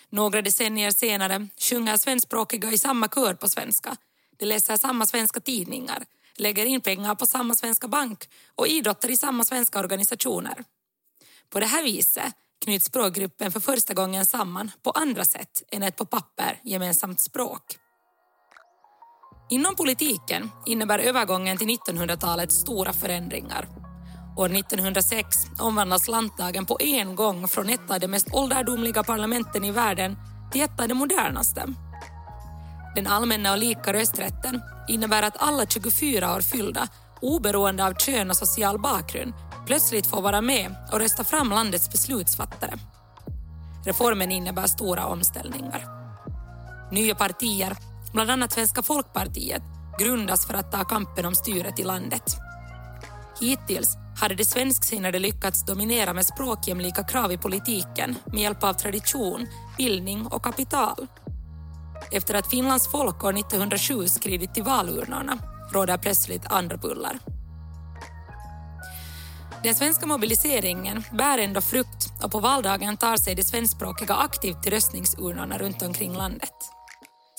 Några 0.10 0.42
decennier 0.42 0.92
senare 0.92 1.48
sjunger 1.58 1.98
svenskspråkiga 1.98 2.72
i 2.72 2.78
samma 2.78 3.08
kör 3.08 3.34
på 3.34 3.50
svenska. 3.50 3.98
De 4.38 4.46
läser 4.46 4.78
samma 4.78 5.06
svenska 5.06 5.40
tidningar, 5.40 6.06
lägger 6.36 6.66
in 6.66 6.82
pengar 6.82 7.16
på 7.16 7.28
samma 7.28 7.56
svenska 7.56 7.88
bank 7.88 8.30
och 8.56 8.68
idrottar 8.68 9.10
i 9.10 9.18
samma 9.18 9.46
svenska 9.46 9.80
organisationer. 9.80 10.64
På 11.50 11.60
det 11.60 11.66
här 11.66 11.84
viset 11.84 12.34
knyts 12.66 12.86
språkgruppen 12.86 13.52
för 13.52 13.60
första 13.60 13.94
gången 13.94 14.26
samman 14.26 14.72
på 14.84 14.92
andra 14.92 15.26
sätt 15.26 15.64
än 15.72 15.84
ett 15.84 15.96
på 15.96 16.06
papper 16.06 16.60
gemensamt 16.64 17.20
språk. 17.20 17.78
Inom 19.52 19.76
politiken 19.76 20.52
innebär 20.66 21.00
övergången 21.00 21.58
till 21.58 21.68
1900-talet 21.68 22.52
stora 22.52 22.94
förändringar. 22.94 23.68
År 24.38 24.56
1906 24.56 25.38
omvandlas 25.60 26.08
lantdagen 26.08 26.66
på 26.66 26.78
en 26.82 27.16
gång 27.16 27.48
från 27.48 27.70
ett 27.70 27.92
av 27.92 28.00
de 28.00 28.08
mest 28.08 28.28
ålderdomliga 28.34 29.04
parlamenten 29.04 29.66
i 29.66 29.72
världen 29.72 30.18
till 30.52 30.62
ett 30.62 30.80
av 30.80 30.88
de 30.88 30.94
modernaste. 30.94 31.66
Den 32.96 33.08
allmänna 33.08 33.52
och 33.52 33.58
lika 33.58 33.94
rösträtten 33.94 34.62
innebär 34.88 35.24
att 35.24 35.42
alla 35.42 35.66
24 35.66 36.36
år 36.36 36.42
fyllda, 36.42 36.88
oberoende 37.22 37.86
av 37.86 37.94
kön 37.94 38.30
och 38.30 38.38
social 38.38 38.80
bakgrund, 38.80 39.34
plötsligt 39.66 40.08
får 40.08 40.22
vara 40.22 40.42
med 40.42 40.76
och 40.92 41.00
rösta 41.00 41.24
fram 41.24 41.50
landets 41.50 41.92
beslutsfattare. 41.92 42.74
Reformen 43.86 44.32
innebär 44.32 44.68
stora 44.68 45.06
omställningar. 45.06 45.88
Nya 46.92 47.16
partier 47.16 47.78
bland 48.14 48.32
annat 48.32 48.52
Svenska 48.52 48.84
folkpartiet, 48.84 49.62
grundas 50.00 50.48
för 50.48 50.54
att 50.54 50.72
ta 50.72 50.84
kampen 50.84 51.26
om 51.26 51.36
styret 51.36 51.80
i 51.80 51.84
landet. 51.84 52.38
Hittills 53.40 53.98
hade 54.20 54.36
de 54.36 54.46
svensksinnade 54.46 55.20
lyckats 55.20 55.66
dominera 55.66 56.14
med 56.14 56.26
språkjämlika 56.26 57.04
krav 57.04 57.32
i 57.32 57.38
politiken 57.38 58.16
med 58.26 58.42
hjälp 58.42 58.64
av 58.64 58.74
tradition, 58.74 59.48
bildning 59.78 60.26
och 60.26 60.44
kapital. 60.44 61.08
Efter 62.12 62.34
att 62.34 62.50
Finlands 62.50 62.92
folk 62.92 63.24
år 63.24 63.38
1907 63.38 64.08
skridit 64.08 64.54
till 64.54 64.64
valurnorna 64.64 65.38
råder 65.72 65.98
plötsligt 65.98 66.46
andra 66.46 66.78
bullar. 66.78 67.20
Den 69.64 69.76
svenska 69.76 70.06
mobiliseringen 70.06 71.04
bär 71.12 71.38
ändå 71.38 71.62
frukt 71.62 72.24
och 72.24 72.32
på 72.32 72.40
valdagen 72.40 72.98
tar 72.98 73.18
sig 73.18 73.36
de 73.36 73.44
svenskspråkiga 73.44 74.16
aktivt 74.16 74.64
till 74.64 74.72
röstningsurnorna 74.72 75.58
runt 75.58 75.82
omkring 75.82 76.14
landet. 76.14 76.79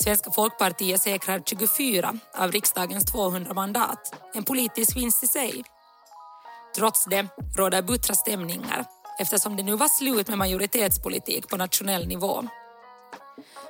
Svenska 0.03 0.31
folkpartiet 0.31 1.03
säkrar 1.03 1.43
24 1.47 2.15
av 2.39 2.53
riksdagens 2.53 3.05
200 3.05 3.55
mandat, 3.55 4.15
en 4.35 4.45
politisk 4.45 4.97
vinst 4.97 5.25
i 5.25 5.27
sig. 5.27 5.65
Trots 6.77 7.05
det 7.05 7.27
råder 7.57 7.83
buttra 7.83 8.15
stämningar 8.15 8.85
eftersom 9.19 9.57
det 9.57 9.63
nu 9.63 9.77
var 9.77 9.89
slut 9.89 10.29
med 10.29 10.39
majoritetspolitik 10.39 11.49
på 11.49 11.57
nationell 11.57 12.09
nivå. 12.09 12.45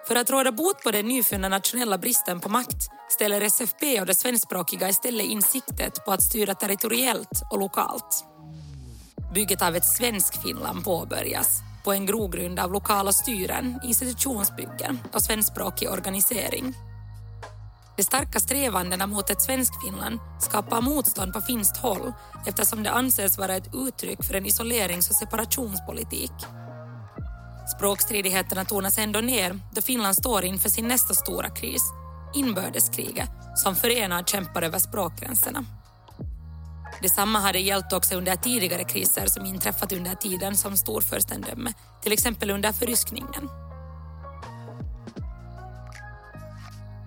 För 0.08 0.16
att 0.16 0.30
råda 0.30 0.52
bot 0.52 0.82
på 0.82 0.90
den 0.90 1.06
nyfunna 1.06 1.48
nationella 1.48 1.98
bristen 1.98 2.40
på 2.40 2.48
makt 2.48 2.88
ställer 3.10 3.40
SFP 3.40 4.00
och 4.00 4.06
det 4.06 4.14
svenskspråkiga 4.14 4.88
istället 4.88 5.26
in 5.26 5.42
siktet 5.42 6.04
på 6.04 6.12
att 6.12 6.22
styra 6.22 6.54
territoriellt 6.54 7.42
och 7.50 7.58
lokalt. 7.58 8.24
Bygget 9.34 9.62
av 9.62 9.76
ett 9.76 9.86
svensk 9.86 10.42
Finland 10.42 10.84
påbörjas 10.84 11.69
på 11.84 11.92
en 11.92 12.06
grogrund 12.06 12.58
av 12.58 12.72
lokala 12.72 13.12
styren, 13.12 13.80
institutionsbyggen 13.84 14.98
och 15.12 15.22
svenskspråkig 15.22 15.90
organisering. 15.90 16.74
De 17.96 18.04
starka 18.04 18.40
strävandena 18.40 19.06
mot 19.06 19.30
ett 19.30 19.42
Svenskfinland 19.42 20.20
skapar 20.40 20.80
motstånd 20.80 21.32
på 21.32 21.40
finskt 21.40 21.76
håll 21.76 22.12
eftersom 22.46 22.82
det 22.82 22.90
anses 22.90 23.38
vara 23.38 23.56
ett 23.56 23.74
uttryck 23.74 24.24
för 24.24 24.34
en 24.34 24.46
isolerings 24.46 25.10
och 25.10 25.16
separationspolitik. 25.16 26.32
Språkstridigheterna 27.76 28.64
tonas 28.64 28.98
ändå 28.98 29.20
ner 29.20 29.60
då 29.72 29.82
Finland 29.82 30.16
står 30.16 30.44
inför 30.44 30.68
sin 30.68 30.88
nästa 30.88 31.14
stora 31.14 31.50
kris, 31.50 31.82
inbördeskriget, 32.34 33.30
som 33.56 33.76
förenar 33.76 34.22
kämpar 34.22 34.62
över 34.62 34.78
språkgränserna. 34.78 35.64
Detsamma 37.02 37.38
hade 37.38 37.58
gällt 37.58 37.92
också 37.92 38.14
under 38.14 38.36
tidigare 38.36 38.84
kriser 38.84 39.26
som 39.26 39.46
inträffat 39.46 39.92
under 39.92 40.14
tiden 40.14 40.56
som 40.56 40.76
storfurstendöme, 40.76 41.72
till 42.02 42.12
exempel 42.12 42.50
under 42.50 42.72
förryskningen. 42.72 43.48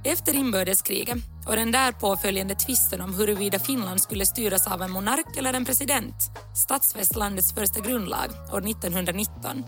Efter 0.05 0.35
inbördeskriget 0.35 1.17
och 1.47 1.55
den 1.55 1.71
därpå 1.71 2.17
följande 2.17 2.55
tvisten 2.55 3.01
om 3.01 3.13
huruvida 3.13 3.59
Finland 3.59 4.01
skulle 4.01 4.25
styras 4.25 4.67
av 4.67 4.81
en 4.81 4.91
monark 4.91 5.37
eller 5.37 5.53
en 5.53 5.65
president 5.65 6.15
stadsfäst 6.55 7.15
landets 7.15 7.53
första 7.53 7.79
grundlag 7.79 8.29
år 8.53 8.69
1919. 8.69 9.63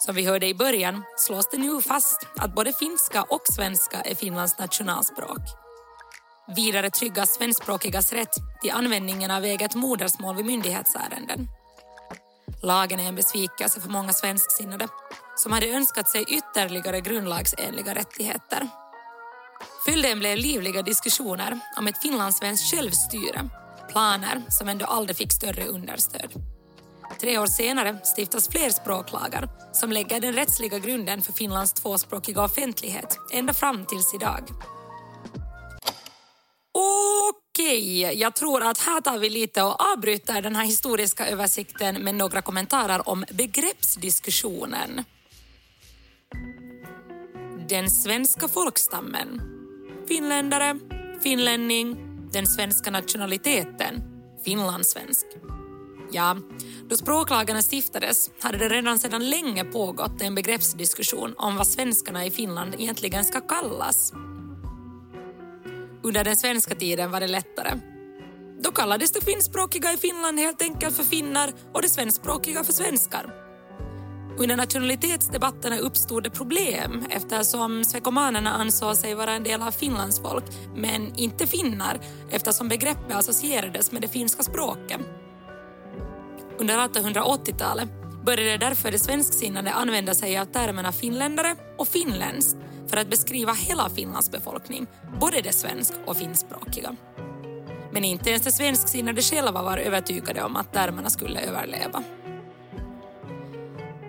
Som 0.00 0.14
vi 0.14 0.26
hörde 0.26 0.46
i 0.46 0.54
början 0.54 1.02
slås 1.16 1.50
det 1.50 1.58
nu 1.58 1.82
fast 1.82 2.26
att 2.36 2.54
både 2.54 2.72
finska 2.72 3.22
och 3.22 3.42
svenska 3.44 4.00
är 4.00 4.14
Finlands 4.14 4.58
nationalspråk. 4.58 5.67
Vidare 6.56 6.90
tryggas 6.90 7.34
svenskspråkigas 7.34 8.12
rätt 8.12 8.34
till 8.62 8.70
användningen 8.70 9.30
av 9.30 9.44
eget 9.44 9.74
modersmål 9.74 10.36
vid 10.36 10.46
myndighetsärenden. 10.46 11.48
Lagen 12.62 13.00
är 13.00 13.08
en 13.08 13.14
besvikelse 13.14 13.80
för 13.80 13.88
många 13.88 14.12
svensksinnade 14.12 14.88
som 15.36 15.52
hade 15.52 15.66
önskat 15.66 16.08
sig 16.08 16.24
ytterligare 16.28 17.00
grundlagsenliga 17.00 17.94
rättigheter. 17.94 18.68
Följden 19.84 20.18
blev 20.18 20.36
livliga 20.36 20.82
diskussioner 20.82 21.60
om 21.78 21.86
ett 21.86 22.02
finlandssvenskt 22.02 22.74
självstyre, 22.74 23.48
planer 23.88 24.42
som 24.48 24.68
ändå 24.68 24.86
aldrig 24.86 25.16
fick 25.16 25.32
större 25.32 25.66
understöd. 25.66 26.32
Tre 27.20 27.38
år 27.38 27.46
senare 27.46 27.98
stiftas 28.16 28.48
fler 28.48 28.70
språklagar 28.70 29.48
som 29.72 29.92
lägger 29.92 30.20
den 30.20 30.32
rättsliga 30.32 30.78
grunden 30.78 31.22
för 31.22 31.32
Finlands 31.32 31.72
tvåspråkiga 31.72 32.42
offentlighet 32.42 33.18
ända 33.32 33.52
fram 33.54 33.86
tills 33.86 34.14
idag. 34.14 34.42
Okej, 36.78 38.00
jag 38.00 38.34
tror 38.34 38.62
att 38.62 38.78
här 38.78 39.00
tar 39.00 39.18
vi 39.18 39.30
lite 39.30 39.62
och 39.62 39.92
avbryter 39.92 40.42
den 40.42 40.56
här 40.56 40.64
historiska 40.64 41.26
översikten 41.26 41.94
med 41.94 42.14
några 42.14 42.42
kommentarer 42.42 43.08
om 43.08 43.24
begreppsdiskussionen. 43.32 45.04
Den 47.68 47.90
svenska 47.90 48.48
folkstammen. 48.48 49.40
Finländare, 50.08 50.78
finlänning, 51.22 51.96
den 52.32 52.46
svenska 52.46 52.90
nationaliteten, 52.90 54.02
finlandssvensk. 54.44 55.26
Ja, 56.12 56.36
då 56.88 56.96
språklagarna 56.96 57.62
stiftades 57.62 58.30
hade 58.40 58.58
det 58.58 58.68
redan 58.68 58.98
sedan 58.98 59.30
länge 59.30 59.64
pågått 59.64 60.22
en 60.22 60.34
begreppsdiskussion 60.34 61.34
om 61.36 61.56
vad 61.56 61.66
svenskarna 61.66 62.26
i 62.26 62.30
Finland 62.30 62.74
egentligen 62.78 63.24
ska 63.24 63.40
kallas. 63.40 64.12
Under 66.02 66.24
den 66.24 66.36
svenska 66.36 66.74
tiden 66.74 67.10
var 67.10 67.20
det 67.20 67.26
lättare. 67.26 67.80
Då 68.60 68.70
kallades 68.70 69.12
det 69.12 69.24
finskspråkiga 69.24 69.92
i 69.92 69.96
Finland 69.96 70.38
helt 70.38 70.62
enkelt 70.62 70.96
för 70.96 71.04
finnar 71.04 71.50
och 71.72 71.82
det 71.82 71.88
svenskspråkiga 71.88 72.64
för 72.64 72.72
svenskar. 72.72 73.34
Under 74.38 74.56
nationalitetsdebatterna 74.56 75.78
uppstod 75.78 76.22
det 76.22 76.30
problem 76.30 77.04
eftersom 77.10 77.84
svekomanerna 77.84 78.50
ansåg 78.50 78.96
sig 78.96 79.14
vara 79.14 79.32
en 79.32 79.42
del 79.42 79.62
av 79.62 79.70
Finlands 79.70 80.20
folk 80.20 80.44
men 80.74 81.14
inte 81.14 81.46
finnar 81.46 82.00
eftersom 82.30 82.68
begreppet 82.68 83.14
associerades 83.14 83.92
med 83.92 84.02
det 84.02 84.08
finska 84.08 84.42
språket. 84.42 85.00
Under 86.58 86.78
1880-talet 86.78 87.97
började 88.24 88.56
därför 88.56 88.90
de 88.90 88.98
svensksinnade 88.98 89.72
använda 89.72 90.14
sig 90.14 90.38
av 90.38 90.44
termerna 90.44 90.92
finländare 90.92 91.56
och 91.78 91.88
finländskt 91.88 92.56
för 92.88 92.96
att 92.96 93.10
beskriva 93.10 93.52
hela 93.52 93.90
Finlands 93.90 94.30
befolkning, 94.30 94.86
både 95.20 95.40
de 95.40 95.52
svensk 95.52 95.94
och 96.06 96.16
finskspråkiga. 96.16 96.96
Men 97.92 98.04
inte 98.04 98.30
ens 98.30 98.44
de 98.44 98.50
svensksinnade 98.50 99.22
själva 99.22 99.62
var 99.62 99.78
övertygade 99.78 100.42
om 100.42 100.56
att 100.56 100.72
termerna 100.72 101.10
skulle 101.10 101.40
överleva. 101.40 102.02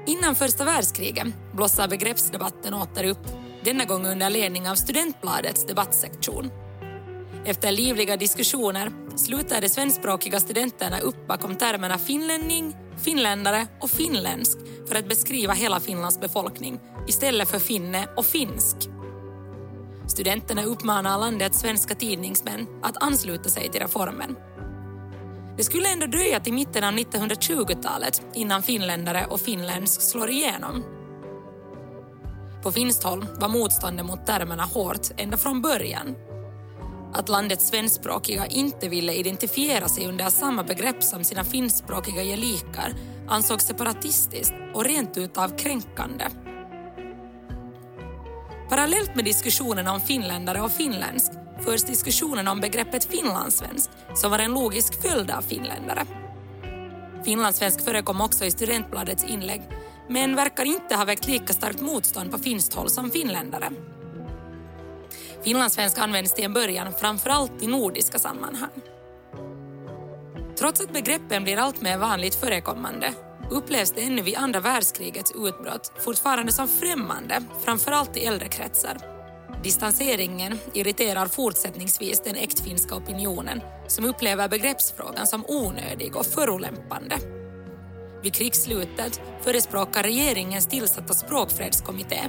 Innan 0.08 0.36
första 0.36 0.66
världskriget 0.66 1.28
blossar 1.54 1.88
begreppsdebatten 1.88 2.74
åter 2.74 3.04
upp, 3.04 3.28
denna 3.64 3.86
gång 3.86 4.06
under 4.06 4.30
ledning 4.30 4.70
av 4.70 4.76
Studentbladets 4.76 5.66
debattsektion. 5.66 6.52
Efter 7.46 7.72
livliga 7.72 8.18
diskussioner 8.18 8.92
slutar 9.16 9.62
de 9.62 9.70
svenskspråkiga 9.70 10.40
studenterna 10.40 11.00
upp 11.00 11.28
bakom 11.28 11.56
termerna 11.56 11.98
finlänning, 11.98 12.76
finländare 13.00 13.68
och 13.80 13.90
finländsk 13.90 14.58
för 14.88 14.96
att 14.96 15.10
beskriva 15.10 15.54
hela 15.54 15.80
Finlands 15.80 16.20
befolkning 16.20 16.80
istället 17.08 17.50
för 17.50 17.60
finne 17.60 18.08
och 18.18 18.26
finsk. 18.26 18.76
Studenterna 20.08 20.64
uppmanar 20.64 21.20
landets 21.20 21.60
svenska 21.60 21.96
tidningsmän 21.96 22.68
att 22.84 23.04
ansluta 23.04 23.50
sig 23.50 23.70
till 23.70 23.82
reformen. 23.82 24.36
Det 25.58 25.64
skulle 25.64 25.94
ändå 25.94 26.06
dröja 26.06 26.40
till 26.40 26.54
mitten 26.54 26.84
av 26.84 26.94
1920-talet 26.94 28.22
innan 28.34 28.64
finländare 28.64 29.26
och 29.30 29.40
finländsk 29.40 30.02
slår 30.02 30.30
igenom. 30.30 30.84
På 32.64 32.72
finskt 32.72 33.04
håll 33.04 33.26
var 33.40 33.50
motståndet 33.50 34.06
mot 34.06 34.26
termerna 34.26 34.64
hårt 34.64 35.08
ända 35.18 35.38
från 35.38 35.62
början 35.62 36.16
att 37.14 37.30
landets 37.30 37.68
svenskspråkiga 37.68 38.46
inte 38.46 38.90
ville 38.90 39.14
identifiera 39.14 39.88
sig 39.90 40.08
under 40.08 40.30
samma 40.30 40.64
begrepp 40.64 41.04
som 41.04 41.24
sina 41.24 41.44
finskspråkiga 41.44 42.24
gelikar 42.24 42.94
ansågs 43.28 43.66
separatistiskt 43.66 44.54
och 44.74 44.86
rent 44.86 45.18
utav 45.18 45.58
kränkande. 45.58 46.26
Parallellt 48.70 49.16
med 49.16 49.26
diskussionen 49.26 49.88
om 49.88 50.02
finländare 50.02 50.62
och 50.62 50.72
finländsk 50.72 51.32
förs 51.60 51.84
diskussionen 51.84 52.48
om 52.48 52.60
begreppet 52.60 53.06
finlandssvensk 53.06 53.90
som 54.16 54.32
var 54.32 54.40
en 54.40 54.54
logisk 54.54 55.02
följd 55.02 55.32
av 55.32 55.42
finländare. 55.42 56.06
Finlandssvensk 57.26 57.86
förekom 57.86 58.22
också 58.22 58.46
i 58.46 58.52
Studentbladets 58.52 59.24
inlägg 59.24 59.62
men 60.10 60.36
verkar 60.36 60.66
inte 60.66 60.96
ha 60.96 61.06
väckt 61.06 61.28
lika 61.28 61.54
starkt 61.54 61.82
motstånd 61.82 62.32
på 62.32 62.38
finskt 62.38 62.74
håll 62.74 62.90
som 62.90 63.12
finländare. 63.12 63.70
Finlandssvenska 65.44 66.02
används 66.02 66.34
till 66.34 66.46
en 66.46 66.54
början 66.54 66.94
framförallt 66.94 67.64
i 67.64 67.68
nordiska 67.68 68.20
sammanhang. 68.20 68.82
Trots 70.60 70.82
att 70.82 70.94
begreppen 70.94 71.44
blir 71.44 71.58
allt 71.58 71.82
mer 71.82 71.98
vanligt 71.98 72.36
förekommande 72.36 73.14
upplevs 73.52 73.92
det 73.92 74.02
ännu 74.02 74.22
vid 74.22 74.36
andra 74.36 74.60
världskrigets 74.60 75.32
utbrott 75.36 75.92
fortfarande 76.00 76.52
som 76.52 76.68
främmande, 76.68 77.42
framförallt 77.64 78.18
i 78.18 78.26
äldre 78.26 78.48
kretsar. 78.48 78.98
Distanseringen 79.64 80.60
irriterar 80.74 81.28
fortsättningsvis 81.28 82.22
den 82.24 82.36
äktfinska 82.36 82.96
opinionen 82.96 83.62
som 83.88 84.06
upplever 84.06 84.50
begreppsfrågan 84.50 85.28
som 85.28 85.46
onödig 85.48 86.16
och 86.16 86.26
förolämpande. 86.26 87.18
Vid 88.24 88.34
krigsslutet 88.34 89.22
förespråkar 89.42 90.04
regeringens 90.04 90.68
tillsatta 90.68 91.14
språkfredskommitté 91.14 92.20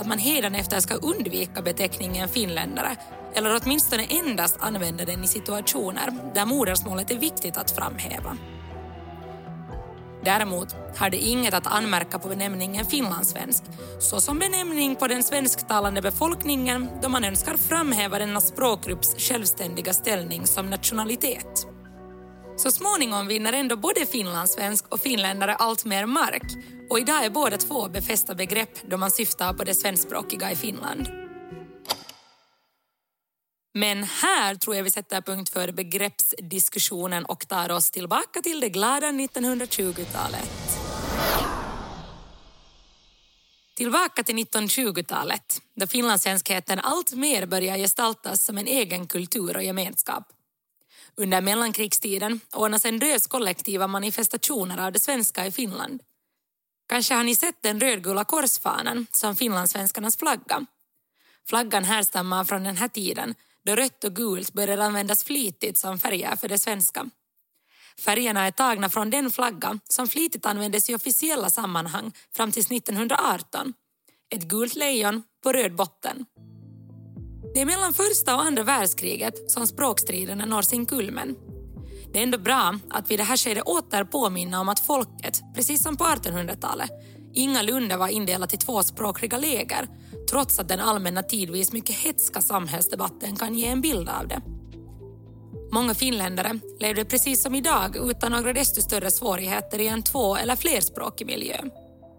att 0.00 0.06
man 0.06 0.18
hädanefter 0.18 0.80
ska 0.80 0.94
undvika 0.94 1.62
beteckningen 1.62 2.28
finländare 2.28 2.96
eller 3.34 3.60
åtminstone 3.62 4.04
endast 4.04 4.56
använda 4.60 5.04
den 5.04 5.24
i 5.24 5.26
situationer 5.26 6.32
där 6.34 6.46
modersmålet 6.46 7.10
är 7.10 7.18
viktigt 7.18 7.56
att 7.56 7.70
framhäva. 7.70 8.36
Däremot 10.24 10.74
har 10.96 11.10
det 11.10 11.16
inget 11.16 11.54
att 11.54 11.66
anmärka 11.66 12.18
på 12.18 12.28
benämningen 12.28 12.86
finlandssvensk 12.86 13.64
såsom 13.98 14.38
benämning 14.38 14.96
på 14.96 15.06
den 15.06 15.22
svensktalande 15.22 16.02
befolkningen 16.02 16.88
då 17.02 17.08
man 17.08 17.24
önskar 17.24 17.56
framhäva 17.56 18.18
denna 18.18 18.40
språkgrupps 18.40 19.14
självständiga 19.18 19.92
ställning 19.92 20.46
som 20.46 20.70
nationalitet. 20.70 21.69
Så 22.62 22.70
småningom 22.70 23.26
vinner 23.26 23.52
ändå 23.52 23.76
både 23.76 24.06
finlandssvensk 24.06 24.88
och 24.88 25.00
finländare 25.00 25.54
allt 25.54 25.84
mer 25.84 26.06
mark 26.06 26.42
och 26.90 26.98
idag 26.98 27.24
är 27.24 27.30
båda 27.30 27.56
två 27.56 27.88
befästa 27.88 28.34
begrepp 28.34 28.90
då 28.90 28.96
man 28.96 29.10
syftar 29.10 29.52
på 29.52 29.64
det 29.64 29.74
svenskspråkiga 29.74 30.52
i 30.52 30.56
Finland. 30.56 31.08
Men 33.74 34.02
här 34.04 34.54
tror 34.54 34.76
jag 34.76 34.84
vi 34.84 34.90
sätter 34.90 35.20
punkt 35.20 35.48
för 35.48 35.72
begreppsdiskussionen 35.72 37.24
och 37.24 37.48
tar 37.48 37.70
oss 37.70 37.90
tillbaka 37.90 38.40
till 38.42 38.60
det 38.60 38.68
glada 38.68 39.06
1920-talet. 39.06 40.50
Tillbaka 43.76 44.22
till 44.22 44.36
1920-talet, 44.36 45.60
då 45.76 45.86
finlandssvenskheten 45.86 46.78
allt 46.78 47.12
mer 47.12 47.46
börjar 47.46 47.76
gestaltas 47.76 48.44
som 48.44 48.58
en 48.58 48.66
egen 48.66 49.06
kultur 49.06 49.56
och 49.56 49.62
gemenskap. 49.62 50.39
Under 51.20 51.40
mellankrigstiden 51.40 52.40
ordnas 52.52 52.84
en 52.84 52.98
drös 52.98 53.26
kollektiva 53.26 53.86
manifestationer 53.86 54.86
av 54.86 54.92
det 54.92 55.00
svenska 55.00 55.46
i 55.46 55.52
Finland. 55.52 56.02
Kanske 56.88 57.14
har 57.14 57.24
ni 57.24 57.36
sett 57.36 57.62
den 57.62 57.80
rödgula 57.80 58.24
korsfanan 58.24 59.06
som 59.12 59.36
finlandssvenskarnas 59.36 60.16
flagga. 60.16 60.66
Flaggan 61.48 61.84
härstammar 61.84 62.44
från 62.44 62.64
den 62.64 62.76
här 62.76 62.88
tiden 62.88 63.34
då 63.64 63.74
rött 63.76 64.04
och 64.04 64.16
gult 64.16 64.52
började 64.52 64.84
användas 64.84 65.24
flitigt 65.24 65.78
som 65.78 65.98
färger 65.98 66.36
för 66.36 66.48
det 66.48 66.58
svenska. 66.58 67.10
Färgerna 67.98 68.46
är 68.46 68.50
tagna 68.50 68.90
från 68.90 69.10
den 69.10 69.30
flagga 69.30 69.78
som 69.88 70.08
flitigt 70.08 70.46
användes 70.46 70.90
i 70.90 70.94
officiella 70.94 71.50
sammanhang 71.50 72.12
fram 72.32 72.52
till 72.52 72.76
1918. 72.76 73.74
Ett 74.30 74.42
gult 74.42 74.74
lejon 74.74 75.22
på 75.42 75.52
röd 75.52 75.74
botten. 75.74 76.26
Det 77.54 77.60
är 77.60 77.66
mellan 77.66 77.94
första 77.94 78.34
och 78.34 78.42
andra 78.42 78.62
världskriget 78.62 79.50
som 79.50 79.66
språkstriderna 79.66 80.44
når 80.44 80.62
sin 80.62 80.86
kulmen. 80.86 81.36
Det 82.12 82.18
är 82.18 82.22
ändå 82.22 82.38
bra 82.38 82.78
att 82.90 83.10
vi 83.10 83.16
det 83.16 83.22
här 83.22 83.36
skedet 83.36 83.64
åter 83.64 84.04
påminna 84.04 84.60
om 84.60 84.68
att 84.68 84.80
folket, 84.80 85.40
precis 85.54 85.82
som 85.82 85.96
på 85.96 86.04
1800-talet, 86.04 86.90
ingalunda 87.34 87.96
var 87.96 88.08
indelat 88.08 88.54
i 88.54 88.56
tvåspråkiga 88.56 89.38
läger 89.38 89.88
trots 90.30 90.58
att 90.58 90.68
den 90.68 90.80
allmänna 90.80 91.22
tidvis 91.22 91.72
mycket 91.72 91.96
hetska 91.96 92.40
samhällsdebatten 92.40 93.36
kan 93.36 93.54
ge 93.54 93.66
en 93.66 93.80
bild 93.80 94.08
av 94.08 94.28
det. 94.28 94.42
Många 95.72 95.94
finländare 95.94 96.60
levde 96.80 97.04
precis 97.04 97.42
som 97.42 97.54
idag 97.54 97.96
utan 98.10 98.32
några 98.32 98.52
desto 98.52 98.82
större 98.82 99.10
svårigheter 99.10 99.78
i 99.78 99.88
en 99.88 100.02
två 100.02 100.36
eller 100.36 100.56
flerspråkig 100.56 101.26
miljö. 101.26 101.56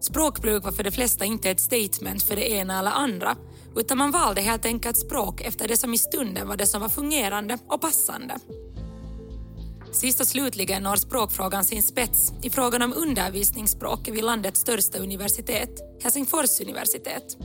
Språkbruk 0.01 0.63
var 0.63 0.71
för 0.71 0.83
de 0.83 0.91
flesta 0.91 1.25
inte 1.25 1.49
ett 1.49 1.59
statement 1.59 2.23
för 2.23 2.35
det 2.35 2.51
ena 2.51 2.79
eller 2.79 2.91
andra 2.91 3.35
utan 3.75 3.97
man 3.97 4.11
valde 4.11 4.41
helt 4.41 4.65
enkelt 4.65 4.97
språk 4.97 5.41
efter 5.41 5.67
det 5.67 5.77
som 5.77 5.93
i 5.93 5.97
stunden 5.97 6.47
var 6.47 6.57
det 6.57 6.67
som 6.67 6.81
var 6.81 6.89
fungerande 6.89 7.57
och 7.67 7.81
passande. 7.81 8.37
Sist 9.91 10.19
och 10.19 10.27
slutligen 10.27 10.83
når 10.83 10.95
språkfrågan 10.95 11.63
sin 11.63 11.83
spets 11.83 12.33
i 12.41 12.49
frågan 12.49 12.81
om 12.81 12.93
undervisningsspråket 12.93 14.13
vid 14.13 14.23
landets 14.23 14.59
största 14.59 14.99
universitet, 14.99 15.69
Helsingfors 16.03 16.61
universitet. 16.61 17.37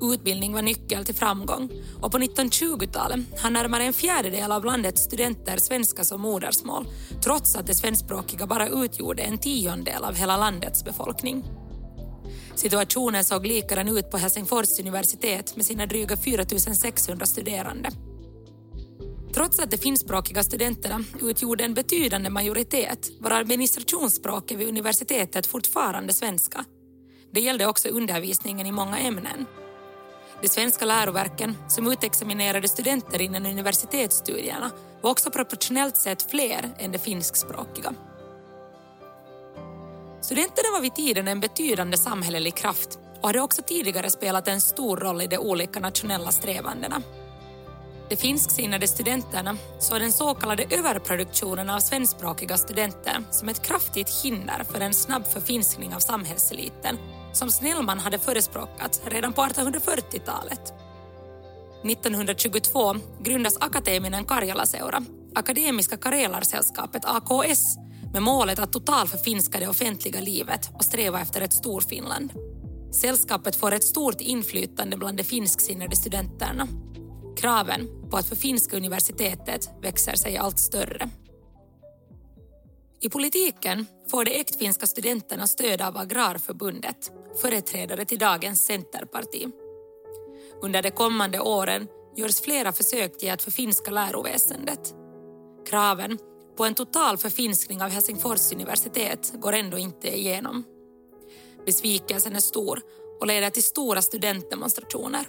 Utbildning 0.00 0.52
var 0.52 0.62
nyckel 0.62 1.04
till 1.04 1.14
framgång 1.14 1.70
och 2.02 2.12
på 2.12 2.18
1920-talet 2.18 3.40
har 3.42 3.50
närmare 3.50 3.84
en 3.84 3.92
fjärdedel 3.92 4.52
av 4.52 4.64
landets 4.64 5.02
studenter 5.02 5.56
svenska 5.56 6.04
som 6.04 6.20
modersmål 6.20 6.86
trots 7.24 7.56
att 7.56 7.66
det 7.66 7.74
svenskspråkiga 7.74 8.46
bara 8.46 8.68
utgjorde 8.68 9.22
en 9.22 9.38
tiondel 9.38 10.04
av 10.04 10.14
hela 10.14 10.36
landets 10.36 10.84
befolkning. 10.84 11.44
Situationen 12.56 13.24
såg 13.24 13.46
likadan 13.46 13.88
ut 13.88 14.10
på 14.10 14.16
Helsingfors 14.16 14.80
universitet 14.80 15.56
med 15.56 15.66
sina 15.66 15.86
dryga 15.86 16.16
4 16.16 16.44
600 16.74 17.26
studerande. 17.26 17.90
Trots 19.34 19.58
att 19.58 19.70
de 19.70 19.76
finskspråkiga 19.76 20.42
studenterna 20.42 21.04
utgjorde 21.20 21.64
en 21.64 21.74
betydande 21.74 22.30
majoritet 22.30 23.08
var 23.20 23.30
administrationsspråket 23.30 24.58
vid 24.58 24.68
universitetet 24.68 25.46
fortfarande 25.46 26.12
svenska. 26.12 26.64
Det 27.32 27.40
gällde 27.40 27.66
också 27.66 27.88
undervisningen 27.88 28.66
i 28.66 28.72
många 28.72 28.98
ämnen. 28.98 29.46
De 30.42 30.48
svenska 30.48 30.84
läroverken 30.84 31.56
som 31.68 31.92
utexaminerade 31.92 32.68
studenter 32.68 33.22
inom 33.22 33.46
universitetsstudierna 33.46 34.70
var 35.02 35.10
också 35.10 35.30
proportionellt 35.30 35.96
sett 35.96 36.30
fler 36.30 36.70
än 36.78 36.92
de 36.92 36.98
finskspråkiga. 36.98 37.94
Studenterna 40.26 40.70
var 40.72 40.80
vid 40.80 40.94
tiden 40.94 41.28
en 41.28 41.40
betydande 41.40 41.96
samhällelig 41.96 42.54
kraft 42.54 42.98
och 43.20 43.28
hade 43.28 43.40
också 43.40 43.62
tidigare 43.62 44.10
spelat 44.10 44.48
en 44.48 44.60
stor 44.60 44.96
roll 44.96 45.22
i 45.22 45.26
de 45.26 45.38
olika 45.38 45.80
nationella 45.80 46.30
strävandena. 46.30 47.02
De 48.08 48.16
finsksinnade 48.16 48.88
studenterna 48.88 49.56
såg 49.78 50.00
den 50.00 50.12
så 50.12 50.34
kallade 50.34 50.66
överproduktionen 50.70 51.70
av 51.70 51.80
svenskspråkiga 51.80 52.56
studenter 52.56 53.22
som 53.30 53.48
ett 53.48 53.62
kraftigt 53.62 54.24
hinder 54.24 54.64
för 54.70 54.80
en 54.80 54.94
snabb 54.94 55.26
förfinskning 55.26 55.94
av 55.94 56.00
samhällseliten 56.00 56.98
som 57.32 57.50
Snellman 57.50 57.98
hade 57.98 58.18
förespråkat 58.18 59.02
redan 59.04 59.32
på 59.32 59.42
1840-talet. 59.42 60.74
1922 61.84 62.94
grundas 63.20 63.56
Akateminen 63.60 64.24
Karjalaseura, 64.24 65.02
Akademiska 65.34 65.96
Karelarsällskapet 65.96 67.04
AKS, 67.04 67.76
med 68.16 68.22
målet 68.22 68.58
att 68.58 68.72
totalförfinska 68.72 69.60
det 69.60 69.68
offentliga 69.68 70.20
livet 70.20 70.70
och 70.74 70.84
sträva 70.84 71.20
efter 71.20 71.40
ett 71.40 71.52
Storfinland. 71.52 72.32
Sällskapet 72.92 73.56
får 73.56 73.72
ett 73.72 73.84
stort 73.84 74.20
inflytande 74.20 74.96
bland 74.96 75.16
de 75.16 75.24
finsksinnade 75.24 75.96
studenterna. 75.96 76.68
Kraven 77.36 77.88
på 78.10 78.16
att 78.16 78.28
förfinska 78.28 78.76
universitetet 78.76 79.70
växer 79.82 80.14
sig 80.14 80.36
allt 80.36 80.58
större. 80.58 81.10
I 83.00 83.08
politiken 83.08 83.86
får 84.10 84.24
de 84.24 84.40
äktfinska 84.40 84.86
studenterna 84.86 85.46
stöd 85.46 85.82
av 85.82 85.96
Agrarförbundet, 85.96 87.12
företrädare 87.42 88.04
till 88.04 88.18
dagens 88.18 88.64
Centerparti. 88.64 89.46
Under 90.62 90.82
de 90.82 90.90
kommande 90.90 91.40
åren 91.40 91.88
görs 92.16 92.40
flera 92.40 92.72
försök 92.72 93.18
till 93.18 93.30
att 93.30 93.42
förfinska 93.42 93.90
läroväsendet. 93.90 94.94
Kraven 95.68 96.18
på 96.56 96.64
en 96.64 96.74
total 96.74 97.18
förfinskning 97.18 97.82
av 97.82 97.90
Helsingfors 97.90 98.52
universitet 98.52 99.32
går 99.34 99.52
ändå 99.52 99.78
inte 99.78 100.18
igenom. 100.18 100.64
Besvikelsen 101.66 102.36
är 102.36 102.40
stor 102.40 102.82
och 103.20 103.26
leder 103.26 103.50
till 103.50 103.62
stora 103.62 104.02
studentdemonstrationer. 104.02 105.26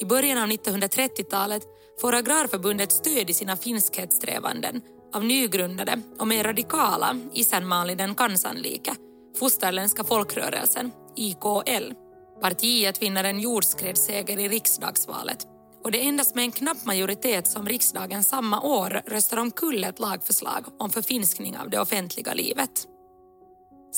I 0.00 0.04
början 0.04 0.38
av 0.38 0.48
1930-talet 0.48 1.62
får 2.00 2.14
Agrarförbundet 2.14 2.92
stöd 2.92 3.30
i 3.30 3.34
sina 3.34 3.56
finskhetssträvanden 3.56 4.80
av 5.14 5.24
nygrundade 5.24 6.00
och 6.18 6.28
mer 6.28 6.44
radikala 6.44 7.16
Isänmaalinen 7.34 8.14
Kansanlike, 8.14 8.94
fosterländska 9.38 10.04
folkrörelsen, 10.04 10.90
IKL. 11.16 11.92
Partiet 12.40 13.02
vinner 13.02 13.24
en 13.24 13.40
jordskredsseger 13.40 14.38
i 14.38 14.48
riksdagsvalet 14.48 15.46
och 15.84 15.90
det 15.90 16.04
är 16.04 16.08
endast 16.08 16.34
med 16.34 16.44
en 16.44 16.52
knapp 16.52 16.84
majoritet 16.84 17.48
som 17.48 17.68
riksdagen 17.68 18.24
samma 18.24 18.60
år 18.60 19.02
röstar 19.06 19.36
omkull 19.36 19.84
ett 19.84 19.98
lagförslag 19.98 20.64
om 20.78 20.90
förfinskning 20.90 21.58
av 21.58 21.70
det 21.70 21.80
offentliga 21.80 22.34
livet. 22.34 22.86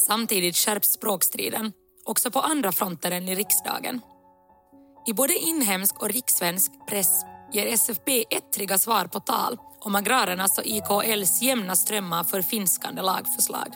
Samtidigt 0.07 0.57
skärps 0.57 0.89
språkstriden, 0.89 1.73
också 2.05 2.31
på 2.31 2.41
andra 2.41 2.73
fronter 2.73 3.11
än 3.11 3.29
i 3.29 3.35
riksdagen. 3.35 4.01
I 5.07 5.13
både 5.13 5.35
inhemsk 5.35 6.03
och 6.03 6.09
rikssvensk 6.09 6.73
press 6.89 7.25
ger 7.53 7.67
SFP 7.67 8.25
ettriga 8.31 8.79
svar 8.79 9.07
på 9.07 9.21
tal 9.21 9.59
om 9.81 9.95
agrarernas 9.95 10.59
och 10.59 10.67
IKLs 10.67 11.43
jämna 11.43 11.77
strömmar 11.77 12.25
för 12.25 12.43
finskande 12.43 13.03
lagförslag. 13.03 13.75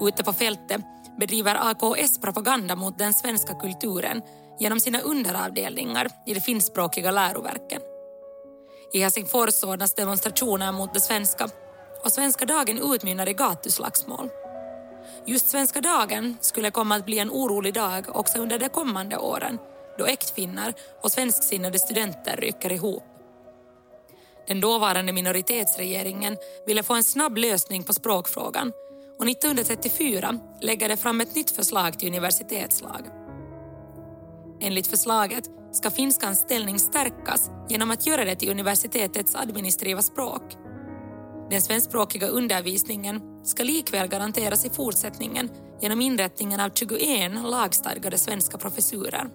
Ute 0.00 0.24
på 0.24 0.32
fältet 0.32 0.80
bedriver 1.18 1.70
AKS 1.70 2.20
propaganda 2.20 2.76
mot 2.76 2.98
den 2.98 3.14
svenska 3.14 3.54
kulturen 3.54 4.22
genom 4.60 4.80
sina 4.80 5.00
underavdelningar 5.00 6.08
i 6.26 6.34
de 6.34 6.40
finskspråkiga 6.40 7.10
läroverken. 7.10 7.82
I 8.92 9.00
Helsingfors 9.00 9.64
ordnas 9.64 9.94
demonstrationer 9.94 10.72
mot 10.72 10.94
det 10.94 11.00
svenska 11.00 11.48
och 12.04 12.12
Svenska 12.12 12.44
dagen 12.44 12.92
utmynnar 12.94 13.28
i 13.28 13.32
gatuslagsmål. 13.32 14.28
Just 15.26 15.48
Svenska 15.48 15.80
dagen 15.80 16.36
skulle 16.40 16.70
komma 16.70 16.96
att 16.96 17.04
bli 17.04 17.18
en 17.18 17.30
orolig 17.30 17.74
dag 17.74 18.04
också 18.08 18.38
under 18.38 18.58
de 18.58 18.68
kommande 18.68 19.16
åren 19.16 19.58
då 19.98 20.06
äktfinnar 20.06 20.74
och 21.02 21.12
svensksinnade 21.12 21.78
studenter 21.78 22.36
rycker 22.36 22.72
ihop. 22.72 23.02
Den 24.46 24.60
dåvarande 24.60 25.12
minoritetsregeringen 25.12 26.36
ville 26.66 26.82
få 26.82 26.94
en 26.94 27.04
snabb 27.04 27.36
lösning 27.36 27.82
på 27.82 27.92
språkfrågan 27.92 28.72
och 29.18 29.28
1934 29.28 30.38
lägger 30.60 30.88
det 30.88 30.96
fram 30.96 31.20
ett 31.20 31.34
nytt 31.34 31.50
förslag 31.50 31.98
till 31.98 32.08
universitetslag. 32.08 33.19
Enligt 34.60 34.86
förslaget 34.86 35.44
ska 35.72 35.90
finskans 35.90 36.38
ställning 36.38 36.78
stärkas 36.78 37.50
genom 37.68 37.90
att 37.90 38.06
göra 38.06 38.24
det 38.24 38.36
till 38.36 38.50
universitetets 38.50 39.34
administrativa 39.34 40.02
språk. 40.02 40.42
Den 41.50 41.62
svenskspråkiga 41.62 42.28
undervisningen 42.28 43.20
ska 43.44 43.62
likväl 43.62 44.08
garanteras 44.08 44.64
i 44.64 44.70
fortsättningen 44.70 45.50
genom 45.80 46.00
inrättningen 46.00 46.60
av 46.60 46.70
21 46.74 47.32
lagstadgade 47.50 48.18
svenska 48.18 48.58
professurer. 48.58 49.28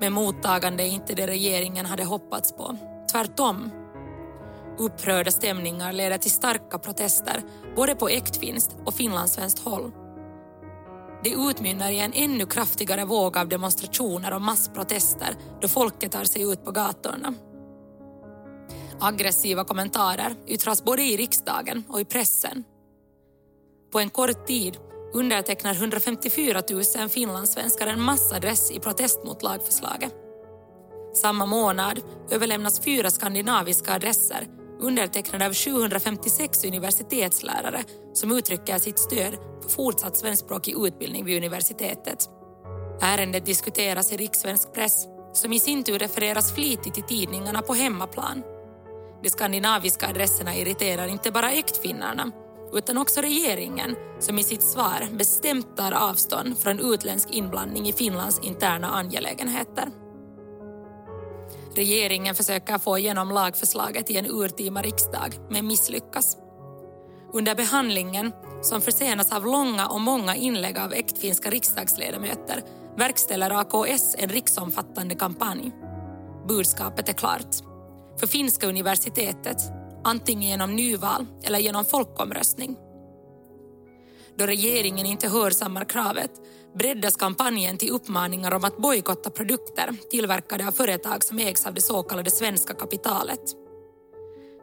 Men 0.00 0.12
mottagande 0.12 0.82
är 0.82 0.88
inte 0.88 1.14
det 1.14 1.26
regeringen 1.26 1.86
hade 1.86 2.04
hoppats 2.04 2.52
på. 2.52 2.76
Tvärtom. 3.12 3.70
Upprörda 4.78 5.30
stämningar 5.30 5.92
leder 5.92 6.18
till 6.18 6.30
starka 6.30 6.78
protester 6.78 7.42
både 7.76 7.94
på 7.94 8.08
äktfinskt 8.08 8.76
och 8.84 8.94
finlandssvenskt 8.94 9.58
håll. 9.58 9.92
Det 11.24 11.30
utmynnar 11.30 11.90
i 11.90 11.98
en 11.98 12.12
ännu 12.12 12.46
kraftigare 12.46 13.04
våg 13.04 13.36
av 13.36 13.48
demonstrationer 13.48 14.34
och 14.34 14.42
massprotester 14.42 15.36
då 15.60 15.68
folket 15.68 16.12
tar 16.12 16.24
sig 16.24 16.52
ut 16.52 16.64
på 16.64 16.70
gatorna. 16.70 17.34
Aggressiva 19.00 19.64
kommentarer 19.64 20.34
yttras 20.46 20.84
både 20.84 21.02
i 21.02 21.16
riksdagen 21.16 21.84
och 21.88 22.00
i 22.00 22.04
pressen. 22.04 22.64
På 23.92 24.00
en 24.00 24.10
kort 24.10 24.46
tid 24.46 24.76
undertecknar 25.14 25.74
154 25.74 26.62
000 26.98 27.08
finlandssvenskar 27.08 27.86
en 27.86 28.00
massadress 28.00 28.70
i 28.70 28.80
protest 28.80 29.24
mot 29.24 29.42
lagförslaget. 29.42 30.14
Samma 31.14 31.46
månad 31.46 32.00
överlämnas 32.30 32.80
fyra 32.80 33.10
skandinaviska 33.10 33.94
adresser 33.94 34.46
undertecknade 34.80 35.46
av 35.46 35.54
756 35.54 36.64
universitetslärare 36.64 37.84
som 38.12 38.32
uttrycker 38.32 38.78
sitt 38.78 38.98
stöd 38.98 39.38
för 39.62 39.70
fortsatt 39.70 40.16
svenskspråkig 40.16 40.86
utbildning 40.86 41.24
vid 41.24 41.36
universitetet. 41.36 42.28
Ärendet 43.02 43.46
diskuteras 43.46 44.12
i 44.12 44.16
rikssvensk 44.16 44.72
press 44.74 45.06
som 45.32 45.52
i 45.52 45.60
sin 45.60 45.84
tur 45.84 45.98
refereras 45.98 46.52
flitigt 46.52 46.98
i 46.98 47.02
tidningarna 47.02 47.62
på 47.62 47.74
hemmaplan. 47.74 48.42
De 49.22 49.30
skandinaviska 49.30 50.08
adresserna 50.08 50.56
irriterar 50.56 51.06
inte 51.08 51.30
bara 51.30 51.52
äktfinnarna 51.52 52.30
utan 52.72 52.98
också 52.98 53.20
regeringen 53.20 53.96
som 54.20 54.38
i 54.38 54.42
sitt 54.42 54.62
svar 54.62 55.16
bestämt 55.18 55.76
tar 55.76 55.92
avstånd 55.92 56.58
från 56.58 56.92
utländsk 56.92 57.30
inblandning 57.30 57.88
i 57.88 57.92
Finlands 57.92 58.40
interna 58.42 58.90
angelägenheter. 58.90 60.05
Regeringen 61.76 62.34
försöker 62.34 62.78
få 62.78 62.98
igenom 62.98 63.30
lagförslaget 63.30 64.10
i 64.10 64.16
en 64.16 64.26
urtima 64.26 64.82
riksdag, 64.82 65.34
men 65.50 65.66
misslyckas. 65.66 66.36
Under 67.32 67.54
behandlingen, 67.54 68.32
som 68.62 68.80
försenas 68.80 69.32
av 69.32 69.46
långa 69.46 69.86
och 69.86 70.00
många 70.00 70.36
inlägg 70.36 70.78
av 70.78 70.92
äktfinska 70.92 71.50
riksdagsledamöter, 71.50 72.62
verkställer 72.96 73.50
AKS 73.50 74.16
en 74.18 74.28
riksomfattande 74.28 75.14
kampanj. 75.14 75.72
Budskapet 76.48 77.08
är 77.08 77.12
klart. 77.12 77.56
För 78.20 78.26
finska 78.26 78.66
universitetet 78.66 79.58
antingen 80.04 80.50
genom 80.50 80.76
nyval 80.76 81.26
eller 81.44 81.58
genom 81.58 81.84
folkomröstning. 81.84 82.76
Då 84.38 84.46
regeringen 84.46 85.06
inte 85.06 85.28
hörsammar 85.28 85.84
kravet 85.84 86.30
breddas 86.74 87.16
kampanjen 87.16 87.78
till 87.78 87.90
uppmaningar 87.90 88.54
om 88.54 88.64
att 88.64 88.76
bojkotta 88.76 89.30
produkter 89.30 89.96
tillverkade 90.10 90.66
av 90.66 90.72
företag 90.72 91.24
som 91.24 91.38
ägs 91.38 91.66
av 91.66 91.74
det 91.74 91.80
så 91.80 92.02
kallade 92.02 92.30
svenska 92.30 92.74
kapitalet. 92.74 93.40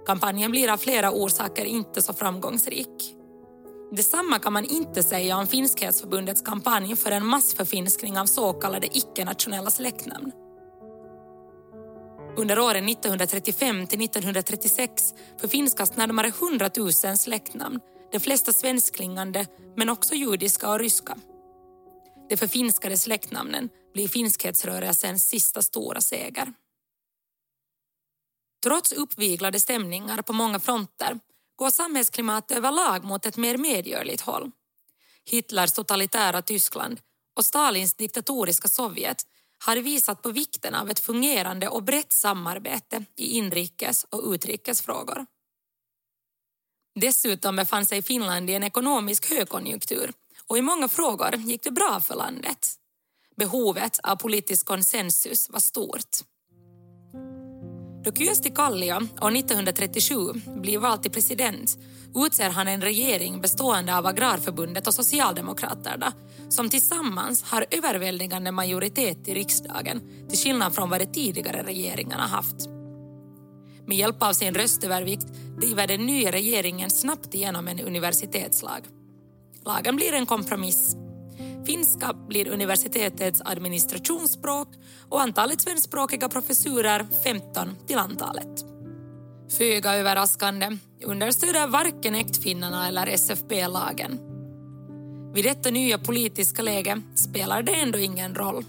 Kampanjen 0.06 0.52
blir 0.52 0.72
av 0.72 0.78
flera 0.78 1.12
orsaker 1.12 1.66
inte 1.66 2.02
så 2.02 2.14
framgångsrik. 2.14 3.16
Detsamma 3.92 4.40
kan 4.40 4.54
man 4.54 4.66
inte 4.66 5.04
säga 5.04 5.38
om 5.38 5.48
Finskhetsförbundets 5.48 6.42
kampanj 6.42 6.96
för 6.96 7.12
en 7.12 7.26
massförfinskning 7.26 8.20
av 8.20 8.26
så 8.26 8.54
kallade 8.54 8.98
icke-nationella 8.98 9.72
släktnamn. 9.72 10.32
Under 12.38 12.60
åren 12.60 12.90
1935 12.90 13.88
till 13.88 14.02
1936 14.02 15.14
förfinskas 15.42 15.96
närmare 15.96 16.28
100 16.28 16.70
000 16.78 16.94
släktnamn, 17.18 17.80
de 18.14 18.20
flesta 18.20 18.54
svenskklingande 18.54 19.48
men 19.76 19.90
också 19.90 20.16
judiska 20.16 20.70
och 20.70 20.80
ryska. 20.80 21.18
De 22.30 22.38
förfinskade 22.38 22.98
släktnamnen 22.98 23.70
blir 23.94 24.08
finskhetsrörelsens 24.08 25.30
sista 25.30 25.62
stora 25.62 26.02
seger. 26.02 26.54
Trots 28.64 28.92
uppviglade 28.92 29.60
stämningar 29.60 30.22
på 30.22 30.34
många 30.34 30.60
fronter 30.60 31.20
går 31.56 31.70
samhällsklimatet 31.70 32.58
överlag 32.58 33.04
mot 33.04 33.26
ett 33.26 33.38
mer 33.38 33.58
medgörligt 33.58 34.22
håll. 34.22 34.52
Hitlers 35.26 35.74
totalitära 35.74 36.42
Tyskland 36.42 37.00
och 37.36 37.46
Stalins 37.46 37.94
diktatoriska 37.94 38.68
Sovjet 38.68 39.24
har 39.66 39.76
visat 39.76 40.22
på 40.22 40.32
vikten 40.32 40.76
av 40.76 40.90
ett 40.90 41.00
fungerande 41.00 41.68
och 41.68 41.84
brett 41.84 42.14
samarbete 42.14 43.06
i 43.18 43.38
inrikes 43.38 44.06
och 44.10 44.34
utrikesfrågor. 44.34 45.26
Dessutom 46.96 47.56
befann 47.56 47.86
sig 47.86 48.02
Finland 48.02 48.50
i 48.50 48.54
en 48.54 48.64
ekonomisk 48.64 49.30
högkonjunktur 49.30 50.12
och 50.48 50.58
i 50.58 50.62
många 50.62 50.88
frågor 50.88 51.36
gick 51.36 51.64
det 51.64 51.72
bra 51.72 52.00
för 52.00 52.16
landet. 52.16 52.70
Behovet 53.38 54.00
av 54.04 54.16
politisk 54.16 54.66
konsensus 54.66 55.50
var 55.50 55.60
stort. 55.60 56.10
Då 58.04 58.12
Kyösti 58.12 58.50
Kallio 58.50 58.96
år 58.96 59.36
1937 59.36 60.16
blir 60.62 60.78
vald 60.78 61.02
till 61.02 61.12
president 61.12 61.78
utser 62.16 62.50
han 62.50 62.68
en 62.68 62.82
regering 62.82 63.42
bestående 63.42 63.98
av 63.98 64.06
Agrarförbundet 64.06 64.88
och 64.88 64.94
Socialdemokraterna 64.94 66.14
som 66.50 66.70
tillsammans 66.70 67.44
har 67.44 67.66
överväldigande 67.72 68.52
majoritet 68.52 69.28
i 69.28 69.34
riksdagen 69.34 70.28
till 70.30 70.38
skillnad 70.38 70.76
från 70.76 70.90
vad 70.90 71.02
de 71.02 71.06
tidigare 71.06 71.64
regeringarna 71.64 72.28
haft. 72.28 72.73
Med 73.88 73.98
hjälp 73.98 74.24
av 74.24 74.34
sin 74.34 74.54
röstövervikt 74.54 75.28
driver 75.58 75.88
den 75.88 76.06
nya 76.06 76.32
regeringen 76.32 76.90
snabbt 76.90 77.34
igenom 77.34 77.68
en 77.68 77.80
universitetslag. 77.80 78.88
Lagen 79.66 79.96
blir 79.96 80.14
en 80.14 80.26
kompromiss. 80.26 80.96
Finska 81.66 82.14
blir 82.28 82.48
universitetets 82.48 83.42
administrationsspråk 83.46 84.68
och 85.10 85.22
antalet 85.22 85.62
svenskspråkiga 85.62 86.30
professurer 86.30 87.06
15 87.24 87.76
till 87.88 87.98
antalet. 87.98 88.66
Föga 89.58 89.96
överraskande 89.96 90.78
understöder 91.04 91.68
varken 91.68 92.16
äktfinnarna 92.16 92.88
eller 92.88 93.08
SFP 93.08 93.68
lagen. 93.68 94.20
Vid 95.34 95.46
detta 95.46 95.70
nya 95.70 95.98
politiska 95.98 96.62
läge 96.62 97.02
spelar 97.16 97.64
det 97.64 97.76
ändå 97.76 98.00
ingen 98.00 98.36
roll. 98.36 98.66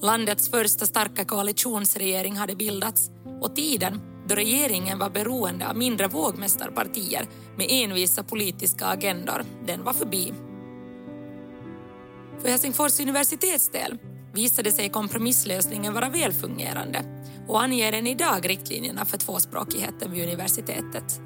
Landets 0.00 0.50
första 0.50 0.86
starka 0.86 1.24
koalitionsregering 1.24 2.36
hade 2.36 2.56
bildats 2.56 3.10
och 3.40 3.56
tiden 3.56 4.00
då 4.26 4.34
regeringen 4.34 4.98
var 4.98 5.10
beroende 5.10 5.68
av 5.68 5.76
mindre 5.76 6.08
vågmästarpartier 6.08 7.26
med 7.56 7.66
envisa 7.70 8.22
politiska 8.22 8.86
agendor, 8.86 9.44
den 9.66 9.84
var 9.84 9.92
förbi. 9.92 10.32
För 12.40 12.48
Helsingfors 12.48 13.00
universitets 13.00 13.68
del 13.68 13.98
visade 14.32 14.72
sig 14.72 14.88
kompromisslösningen 14.88 15.94
vara 15.94 16.08
välfungerande 16.08 17.04
och 17.48 17.62
anger 17.62 17.92
än 17.92 18.06
idag 18.06 18.48
riktlinjerna 18.48 19.04
för 19.04 19.18
tvåspråkigheten 19.18 20.12
vid 20.12 20.24
universitetet. 20.24 21.20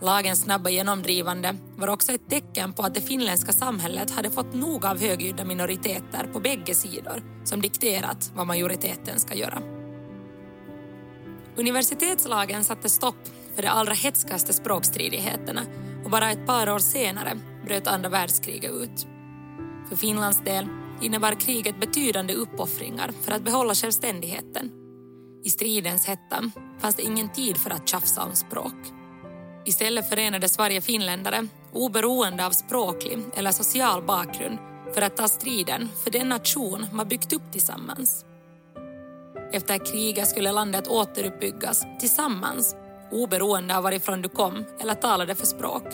Lagens 0.00 0.42
snabba 0.42 0.70
genomdrivande 0.70 1.54
var 1.76 1.88
också 1.88 2.12
ett 2.12 2.30
tecken 2.30 2.72
på 2.72 2.82
att 2.82 2.94
det 2.94 3.00
finländska 3.00 3.52
samhället 3.52 4.10
hade 4.10 4.30
fått 4.30 4.54
nog 4.54 4.84
av 4.84 5.00
högljudda 5.00 5.44
minoriteter 5.44 6.28
på 6.32 6.40
bägge 6.40 6.74
sidor 6.74 7.22
som 7.44 7.60
dikterat 7.60 8.32
vad 8.34 8.46
majoriteten 8.46 9.20
ska 9.20 9.34
göra. 9.34 9.77
Universitetslagen 11.58 12.64
satte 12.64 12.88
stopp 12.88 13.28
för 13.54 13.62
de 13.62 13.68
allra 13.68 13.92
hetskaste 13.92 14.52
språkstridigheterna 14.52 15.62
och 16.04 16.10
bara 16.10 16.30
ett 16.30 16.46
par 16.46 16.70
år 16.70 16.78
senare 16.78 17.38
bröt 17.64 17.86
andra 17.86 18.08
världskriget 18.08 18.70
ut. 18.70 19.06
För 19.88 19.96
Finlands 19.96 20.44
del 20.44 20.66
innebar 21.02 21.40
kriget 21.40 21.80
betydande 21.80 22.34
uppoffringar 22.34 23.10
för 23.22 23.32
att 23.32 23.44
behålla 23.44 23.74
självständigheten. 23.74 24.70
I 25.44 25.50
stridens 25.50 26.06
hetta 26.06 26.50
fanns 26.80 26.94
det 26.94 27.02
ingen 27.02 27.32
tid 27.32 27.56
för 27.56 27.70
att 27.70 27.88
tjafsa 27.88 28.24
om 28.24 28.34
språk. 28.34 28.74
Istället 29.66 30.08
förenades 30.08 30.58
varje 30.58 30.80
finländare, 30.80 31.46
oberoende 31.72 32.46
av 32.46 32.50
språklig 32.50 33.18
eller 33.34 33.50
social 33.52 34.02
bakgrund, 34.02 34.58
för 34.94 35.02
att 35.02 35.16
ta 35.16 35.28
striden 35.28 35.88
för 36.04 36.10
den 36.10 36.28
nation 36.28 36.86
man 36.92 37.08
byggt 37.08 37.32
upp 37.32 37.52
tillsammans. 37.52 38.24
Efter 39.52 39.86
kriget 39.92 40.28
skulle 40.28 40.52
landet 40.52 40.88
återuppbyggas 40.88 41.86
tillsammans, 42.00 42.76
oberoende 43.10 43.76
av 43.76 43.82
varifrån 43.82 44.22
du 44.22 44.28
kom 44.28 44.64
eller 44.80 44.94
talade 44.94 45.34
för 45.34 45.46
språk. 45.46 45.84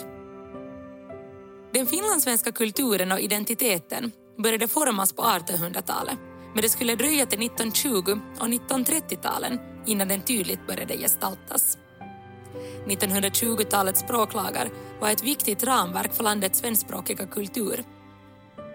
Den 1.73 1.85
finlandssvenska 1.85 2.51
kulturen 2.51 3.11
och 3.11 3.19
identiteten 3.19 4.11
började 4.37 4.67
formas 4.67 5.13
på 5.13 5.21
1800-talet 5.21 6.17
men 6.53 6.61
det 6.61 6.69
skulle 6.69 6.95
dröja 6.95 7.25
till 7.25 7.45
1920 7.45 8.19
och 8.39 8.47
1930-talen 8.47 9.59
innan 9.85 10.07
den 10.07 10.21
tydligt 10.21 10.67
började 10.67 10.97
gestaltas. 10.97 11.77
1920-talets 12.85 13.99
språklagar 13.99 14.69
var 14.99 15.09
ett 15.09 15.23
viktigt 15.23 15.63
ramverk 15.63 16.13
för 16.13 16.23
landets 16.23 16.59
svenskspråkiga 16.59 17.25
kultur. 17.25 17.83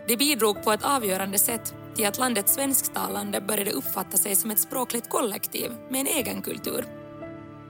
Det 0.09 0.16
bidrog 0.16 0.62
på 0.64 0.73
ett 0.73 0.85
avgörande 0.85 1.38
sätt 1.38 1.75
till 1.96 2.07
att 2.07 2.18
landets 2.18 2.55
svensktalande 2.55 3.40
började 3.40 3.70
uppfatta 3.70 4.16
sig 4.16 4.37
som 4.37 4.50
ett 4.50 4.61
språkligt 4.61 5.11
kollektiv 5.11 5.72
med 5.90 6.00
en 6.00 6.07
egen 6.07 6.42
kultur. 6.42 6.85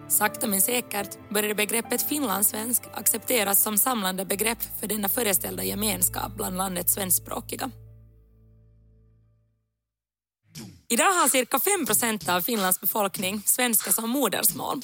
Sakta 0.09 0.46
men 0.46 0.61
säkert 0.61 1.28
började 1.28 1.54
begreppet 1.54 2.02
finlandssvensk 2.02 2.83
accepteras 2.94 3.62
som 3.62 3.78
samlande 3.78 4.24
begrepp 4.24 4.62
för 4.80 4.87
denna 4.87 5.09
föreställda 5.09 5.64
gemenskap 5.64 6.37
bland 6.37 6.56
landets 6.56 6.94
svenskspråkiga. 6.94 7.70
Idag 10.88 11.12
har 11.12 11.28
cirka 11.28 11.59
5 11.59 11.87
procent 11.87 12.28
av 12.28 12.40
Finlands 12.40 12.80
befolkning 12.80 13.42
svenska 13.46 13.92
som 13.92 14.11
modersmål. 14.11 14.80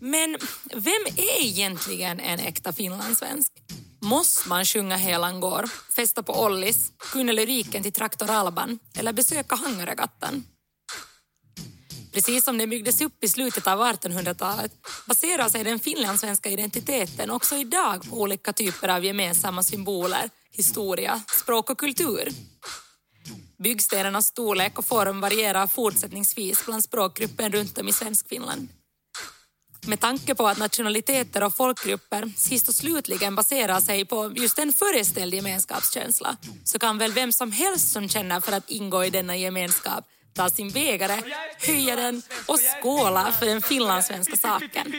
Men 0.00 0.36
vem 0.74 1.06
är 1.16 1.42
egentligen 1.42 2.20
en 2.20 2.38
äkta 2.38 2.72
finlandssvensk? 2.72 3.52
Måste 4.00 4.48
man 4.48 4.64
sjunga 4.64 4.96
Helan 4.96 5.40
går, 5.40 5.70
festa 5.96 6.22
på 6.22 6.44
Ollis, 6.44 6.92
kunna 6.98 7.32
lyriken 7.32 7.82
till 7.82 7.92
Traktor 7.92 8.30
Alban 8.30 8.78
eller 8.98 9.12
besöka 9.12 9.56
Hangaregattan? 9.56 10.44
Precis 12.12 12.44
som 12.44 12.58
den 12.58 12.70
byggdes 12.70 13.00
upp 13.00 13.24
i 13.24 13.28
slutet 13.28 13.66
av 13.66 13.80
1800-talet 13.80 14.72
baserar 15.06 15.48
sig 15.48 15.64
den 15.64 15.78
finlandssvenska 15.78 16.48
identiteten 16.48 17.30
också 17.30 17.56
idag 17.56 18.10
på 18.10 18.20
olika 18.20 18.52
typer 18.52 18.88
av 18.88 19.04
gemensamma 19.04 19.62
symboler, 19.62 20.30
historia, 20.50 21.22
språk 21.42 21.70
och 21.70 21.78
kultur. 21.78 22.28
Byggstenarnas 23.62 24.26
storlek 24.26 24.78
och 24.78 24.84
form 24.84 25.20
varierar 25.20 25.66
fortsättningsvis 25.66 26.66
bland 26.66 26.84
språkgruppen 26.84 27.52
runt 27.52 27.78
om 27.78 27.88
i 27.88 27.92
Svenskfinland. 27.92 28.68
Med 29.88 30.00
tanke 30.00 30.34
på 30.34 30.48
att 30.48 30.58
nationaliteter 30.58 31.44
och 31.44 31.54
folkgrupper 31.56 32.32
sist 32.36 32.68
och 32.68 32.74
slutligen 32.74 33.34
baserar 33.34 33.80
sig 33.80 34.04
på 34.04 34.32
just 34.36 34.58
en 34.58 34.72
föreställd 34.72 35.34
gemenskapskänsla 35.34 36.36
så 36.64 36.78
kan 36.78 36.98
väl 36.98 37.12
vem 37.12 37.32
som 37.32 37.52
helst 37.52 37.92
som 37.92 38.08
känner 38.08 38.40
för 38.40 38.52
att 38.52 38.70
ingå 38.70 39.04
i 39.04 39.10
denna 39.10 39.36
gemenskap 39.36 40.04
ta 40.34 40.50
sin 40.50 40.70
bägare, 40.70 41.22
höja 41.58 41.96
den 41.96 42.22
och 42.46 42.58
skåla 42.82 43.32
för 43.32 43.46
den 43.46 43.62
finlandssvenska 43.62 44.36
saken. 44.36 44.92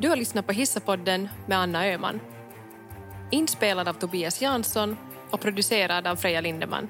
Du 0.00 0.08
har 0.08 0.16
lyssnat 0.16 0.46
på 0.46 0.52
Hissapodden 0.52 1.28
med 1.46 1.58
Anna 1.58 1.86
Öhman. 1.86 2.20
Inspelad 3.30 3.88
av 3.88 3.94
Tobias 3.94 4.42
Jansson 4.42 4.96
och 5.30 5.40
producerad 5.40 6.06
av 6.06 6.16
Freja 6.16 6.40
Lindeman. 6.40 6.88